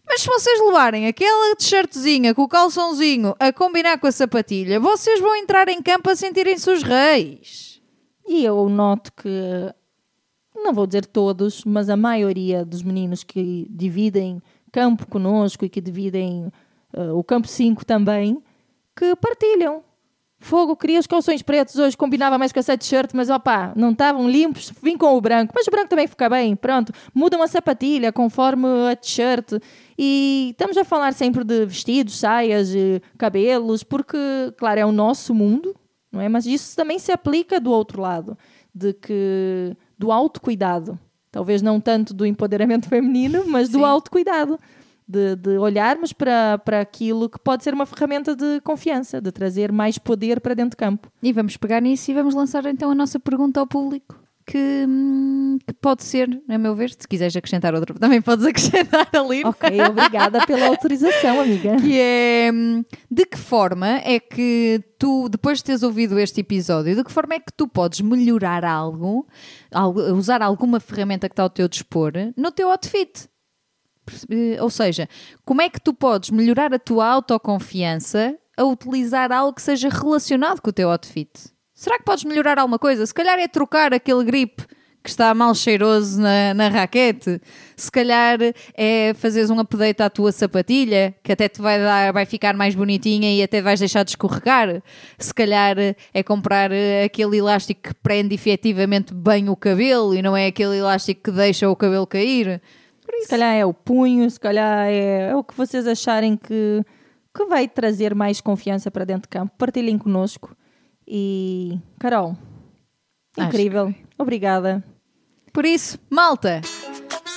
Mas 0.08 0.22
se 0.22 0.28
vocês 0.28 0.60
levarem 0.60 1.06
aquela 1.06 1.56
t-shirtzinha 1.56 2.34
com 2.34 2.42
o 2.42 2.48
calçãozinho 2.48 3.36
a 3.40 3.54
combinar 3.54 4.00
com 4.00 4.08
a 4.08 4.12
sapatilha, 4.12 4.80
vocês 4.80 5.20
vão 5.20 5.36
entrar 5.36 5.70
em 5.70 5.84
campo 5.84 6.10
a 6.10 6.16
sentirem-se 6.16 6.68
os 6.70 6.82
reis. 6.82 7.80
E 8.28 8.44
eu 8.44 8.68
noto 8.70 9.14
que, 9.14 9.30
não 10.56 10.74
vou 10.74 10.88
dizer 10.88 11.06
todos, 11.06 11.64
mas 11.64 11.90
a 11.90 11.98
maioria 11.98 12.66
dos 12.66 12.82
meninos 12.82 13.24
que 13.24 13.68
dividem 13.70 14.42
campo 14.72 15.06
conosco 15.08 15.64
e 15.64 15.70
que 15.70 15.80
dividem 15.80 16.52
uh, 16.96 17.16
o 17.16 17.24
campo 17.24 17.48
5 17.48 17.86
também, 17.86 18.42
que 18.96 19.16
partilham. 19.16 19.84
Fogo, 20.42 20.76
queria 20.78 21.00
os 21.00 21.06
calções 21.06 21.42
pretos 21.42 21.76
hoje, 21.76 21.98
combinava 21.98 22.38
mais 22.38 22.54
com 22.54 22.60
essa 22.60 22.78
t-shirt, 22.78 23.12
mas 23.14 23.30
opá, 23.30 23.74
não 23.76 23.92
estavam 23.92 24.30
limpos, 24.30 24.72
vim 24.82 24.98
com 24.98 25.18
o 25.18 25.20
branco. 25.20 25.54
Mas 25.54 25.68
o 25.68 25.72
branco 25.72 25.90
também 25.90 26.08
fica 26.08 26.30
bem, 26.30 26.56
pronto. 26.56 26.94
Mudam 27.14 27.44
a 27.44 27.48
sapatilha 27.48 28.14
conforme 28.14 28.66
a 28.90 28.96
t-shirt. 28.96 29.62
E 29.98 30.50
estamos 30.52 30.78
a 30.78 30.86
falar 30.86 31.14
sempre 31.14 31.44
de 31.44 31.66
vestidos, 31.66 32.18
saias, 32.18 32.70
cabelos, 33.18 33.84
porque, 33.84 34.18
claro, 34.58 34.80
é 34.80 34.86
o 34.86 34.94
nosso 34.94 35.36
mundo, 35.36 35.76
não 36.10 36.22
é? 36.22 36.30
Mas 36.30 36.46
isso 36.46 36.74
também 36.74 36.98
se 36.98 37.12
aplica 37.12 37.60
do 37.60 37.72
outro 37.72 38.02
lado, 38.02 38.38
de 38.74 38.94
que 38.94 39.76
do 39.98 40.10
autocuidado. 40.10 40.98
Talvez 41.30 41.62
não 41.62 41.82
tanto 41.82 42.14
do 42.14 42.26
empoderamento 42.26 42.88
feminino, 42.90 43.44
mas 43.46 43.68
do 43.68 43.84
autocuidado 43.84 44.58
de, 45.10 45.36
de 45.36 45.58
olharmos 45.58 46.14
para, 46.14 46.60
para 46.60 46.82
aquilo 46.82 47.28
que 47.28 47.40
pode 47.40 47.64
ser 47.64 47.74
uma 47.74 47.88
ferramenta 47.88 48.36
de 48.36 48.62
confiança, 48.62 49.20
de 49.20 49.32
trazer 49.32 49.72
mais 49.72 49.98
poder 49.98 50.40
para 50.40 50.54
dentro 50.54 50.72
de 50.72 50.78
campo. 50.78 51.12
E 51.24 51.34
vamos 51.34 51.58
pegar 51.58 51.82
nisso 51.82 52.12
e 52.12 52.14
vamos 52.14 52.36
lançar 52.36 52.64
então 52.68 52.92
a 52.92 52.96
nossa 52.96 53.20
pergunta 53.20 53.60
ao 53.60 53.66
público. 53.66 54.16
Que, 54.46 54.86
hum, 54.88 55.58
que, 55.66 55.74
pode 55.74 56.04
ser, 56.04 56.42
a 56.48 56.58
meu 56.58 56.74
ver, 56.74 56.90
se 56.90 57.08
quiseres 57.08 57.36
acrescentar 57.36 57.74
outra, 57.74 57.94
também 58.00 58.22
podes 58.22 58.46
acrescentar 58.46 59.08
ali. 59.14 59.44
Ok, 59.44 59.70
obrigada 59.82 60.46
pela 60.46 60.68
autorização, 60.68 61.42
amiga. 61.42 61.78
Que 61.82 62.00
é 62.00 62.52
hum, 62.54 62.84
de 63.10 63.26
que 63.26 63.38
forma 63.38 63.88
é 64.04 64.20
que 64.20 64.84
tu, 65.00 65.28
depois 65.28 65.60
de 65.60 65.64
teres 65.64 65.82
ouvido 65.82 66.20
este 66.20 66.42
episódio, 66.42 66.96
de 66.96 67.04
que 67.04 67.12
forma 67.12 67.34
é 67.34 67.40
que 67.40 67.54
tu 67.56 67.68
podes 67.68 68.02
melhorar 68.02 68.64
algo, 68.64 69.28
usar 70.16 70.42
alguma 70.42 70.80
ferramenta 70.80 71.28
que 71.28 71.34
está 71.34 71.44
ao 71.44 71.50
teu 71.50 71.68
dispor 71.68 72.14
no 72.36 72.52
teu 72.52 72.70
outfit? 72.70 73.28
Eh, 74.30 74.62
ou 74.62 74.70
seja, 74.70 75.08
como 75.46 75.62
é 75.62 75.70
que 75.70 75.80
tu 75.80 75.94
podes 75.94 76.30
melhorar 76.30 76.74
a 76.74 76.80
tua 76.80 77.08
autoconfiança 77.08 78.38
a 78.58 78.64
utilizar 78.64 79.32
algo 79.32 79.54
que 79.54 79.62
seja 79.62 79.90
relacionado 79.90 80.62
com 80.62 80.70
o 80.70 80.74
teu 80.74 80.90
outfit? 80.90 81.30
Será 81.74 81.98
que 81.98 82.04
podes 82.04 82.26
melhorar 82.26 82.60
alguma 82.60 82.78
coisa? 82.78 83.06
Se 83.06 83.14
calhar 83.14 83.40
é 83.40 83.48
trocar 83.48 83.94
aquele 83.94 84.24
grip 84.24 84.66
que 85.04 85.10
está 85.10 85.34
mal 85.34 85.56
cheiroso 85.56 86.22
na, 86.22 86.54
na 86.54 86.68
raquete. 86.68 87.42
Se 87.76 87.92
calhar 87.92 88.38
é 88.76 89.14
fazeres 89.16 89.50
um 89.50 89.60
update 89.60 90.02
à 90.02 90.10
tua 90.10 90.32
sapatilha, 90.32 91.16
que 91.24 91.32
até 91.32 91.48
te 91.48 91.62
vai, 91.62 91.80
dar, 91.80 92.12
vai 92.12 92.26
ficar 92.26 92.54
mais 92.54 92.76
bonitinha 92.76 93.34
e 93.34 93.42
até 93.42 93.62
vais 93.62 93.80
deixar 93.80 94.04
de 94.04 94.12
escorregar. 94.12 94.82
Se 95.18 95.34
calhar 95.34 95.78
é 96.14 96.24
comprar 96.24 96.70
aquele 97.04 97.38
elástico 97.38 97.82
que 97.82 97.94
prende 97.96 98.36
efetivamente 98.36 99.14
bem 99.14 99.50
o 99.50 99.56
cabelo 99.56 100.14
e 100.14 100.22
não 100.22 100.36
é 100.36 100.48
aquele 100.48 100.78
elástico 100.78 101.24
que 101.24 101.32
deixa 101.32 101.70
o 101.70 101.76
cabelo 101.76 102.06
cair. 102.06 102.62
Se 103.22 103.28
calhar 103.28 103.54
é 103.56 103.66
o 103.66 103.74
punho, 103.74 104.30
se 104.30 104.40
calhar 104.40 104.88
é, 104.88 105.30
é 105.30 105.36
o 105.36 105.44
que 105.44 105.56
vocês 105.56 105.88
acharem 105.88 106.36
que, 106.38 106.84
que 107.36 107.46
vai 107.46 107.68
trazer 107.68 108.16
mais 108.16 108.42
confiança 108.42 108.90
para 108.90 109.06
dentro 109.06 109.24
de 109.24 109.30
campo. 109.30 109.54
Partilhem 109.58 109.98
connosco. 109.98 110.56
E, 111.08 111.80
Carol, 112.00 112.38
incrível. 113.38 113.94
Obrigada. 114.18 114.84
Por 115.52 115.66
isso, 115.66 116.00
malta, 116.10 116.62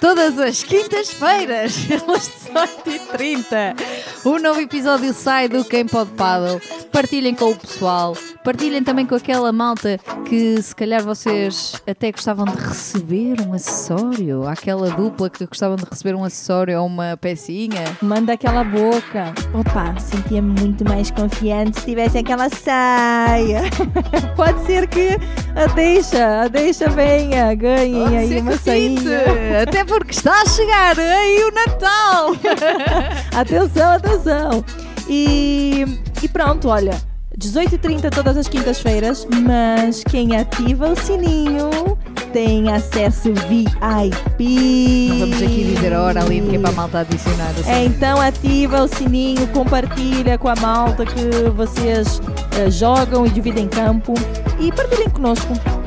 todas 0.02 0.36
as 0.36 0.64
quintas-feiras, 0.64 1.86
às 2.12 2.28
18h30, 2.28 4.26
um 4.26 4.36
novo 4.40 4.60
episódio 4.60 5.14
sai 5.14 5.48
do 5.48 5.64
Quem 5.64 5.86
Pode 5.86 6.10
Paddle. 6.10 6.60
Partilhem 6.90 7.36
com 7.36 7.52
o 7.52 7.56
pessoal, 7.56 8.16
partilhem 8.42 8.82
também 8.82 9.06
com 9.06 9.14
aquela 9.14 9.52
malta 9.52 9.98
que 10.28 10.60
se 10.60 10.74
calhar 10.74 11.04
vocês 11.04 11.80
até 11.86 12.10
gostavam 12.10 12.44
de 12.46 12.56
receber 12.56 13.40
um 13.46 13.54
acessório, 13.54 14.46
aquela 14.46 14.90
dupla 14.90 15.30
que 15.30 15.46
gostavam 15.46 15.76
de 15.76 15.84
receber 15.88 16.16
um 16.16 16.24
acessório 16.24 16.80
ou 16.80 16.86
uma 16.86 17.16
pecinha. 17.16 17.96
Manda 18.02 18.32
aquela 18.32 18.64
boca. 18.64 19.32
Opa, 19.54 19.96
sentia-me 20.00 20.60
muito 20.60 20.84
mais 20.84 21.12
confiante 21.12 21.78
se 21.78 21.86
tivesse 21.86 22.18
aquela 22.18 22.48
saia. 22.48 23.62
Pode 24.34 24.66
ser 24.66 24.88
que 24.88 25.10
a 25.54 25.66
deixa, 25.68 26.42
a 26.42 26.48
deixa 26.48 26.88
venha, 26.88 27.54
ganhem 27.54 28.02
Pode 28.02 28.16
aí 28.16 28.40
uma 28.40 28.58
sainha. 28.58 29.62
Até 29.62 29.84
porque 29.98 30.12
está 30.12 30.40
a 30.40 30.46
chegar 30.46 30.98
aí 30.98 31.44
o 31.44 31.50
Natal. 31.52 32.36
atenção, 33.36 33.90
atenção. 33.92 34.64
E, 35.06 35.84
e 36.22 36.28
pronto, 36.28 36.68
olha. 36.68 36.98
18h30 37.38 38.10
todas 38.10 38.36
as 38.36 38.46
quintas-feiras, 38.46 39.26
mas 39.44 40.02
quem 40.04 40.36
ativa 40.36 40.88
o 40.88 40.96
sininho 40.96 41.98
tem 42.32 42.70
acesso 42.72 43.32
VIP. 43.48 45.08
Não 45.08 45.18
vamos 45.18 45.42
aqui 45.42 45.74
dizer 45.74 45.92
a 45.92 46.02
hora 46.02 46.22
ali 46.22 46.40
de 46.40 46.48
que 46.50 46.56
é 46.56 46.58
para 46.58 46.70
a 46.70 46.72
malta 46.72 47.00
adicionar. 47.00 47.50
Assim. 47.50 47.70
É, 47.70 47.84
então 47.84 48.20
ativa 48.20 48.82
o 48.82 48.88
sininho, 48.88 49.46
compartilha 49.48 50.38
com 50.38 50.48
a 50.48 50.54
malta 50.56 51.04
que 51.04 51.50
vocês 51.50 52.18
uh, 52.18 52.70
jogam 52.70 53.26
e 53.26 53.30
dividem 53.30 53.66
campo 53.66 54.14
e 54.60 54.70
partilhem 54.70 55.10
connosco. 55.10 55.81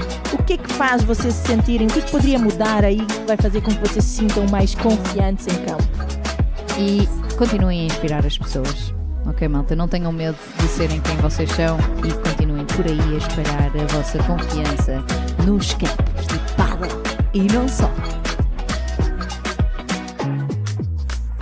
Que 0.45 0.53
é 0.53 0.57
que 0.57 0.71
faz 0.73 1.03
vocês 1.03 1.33
se 1.33 1.47
sentirem? 1.47 1.87
O 1.87 1.89
que, 1.89 1.99
é 1.99 2.01
que 2.03 2.11
poderia 2.11 2.37
mudar 2.37 2.85
aí 2.85 3.03
que 3.03 3.19
vai 3.25 3.35
fazer 3.35 3.61
com 3.61 3.71
que 3.71 3.79
vocês 3.79 4.05
se 4.05 4.17
sintam 4.17 4.45
mais 4.51 4.75
confiantes 4.75 5.47
em 5.47 5.65
campo? 5.65 5.83
E 6.77 7.07
continuem 7.35 7.81
a 7.81 7.85
inspirar 7.85 8.23
as 8.23 8.37
pessoas. 8.37 8.93
Ok, 9.25 9.47
malta, 9.47 9.75
não 9.75 9.87
tenham 9.87 10.11
medo 10.11 10.37
de 10.59 10.67
serem 10.67 11.01
quem 11.01 11.17
vocês 11.17 11.49
são 11.51 11.79
e 12.07 12.13
continuem 12.29 12.63
por 12.65 12.85
aí 12.85 13.15
a 13.15 13.17
espalhar 13.17 13.71
a 13.75 13.93
vossa 13.95 14.19
confiança 14.19 15.03
nos 15.47 15.73
campos 15.73 16.27
de 16.27 16.37
paddle 16.55 17.01
e 17.33 17.41
não 17.51 17.67
só. 17.67 17.89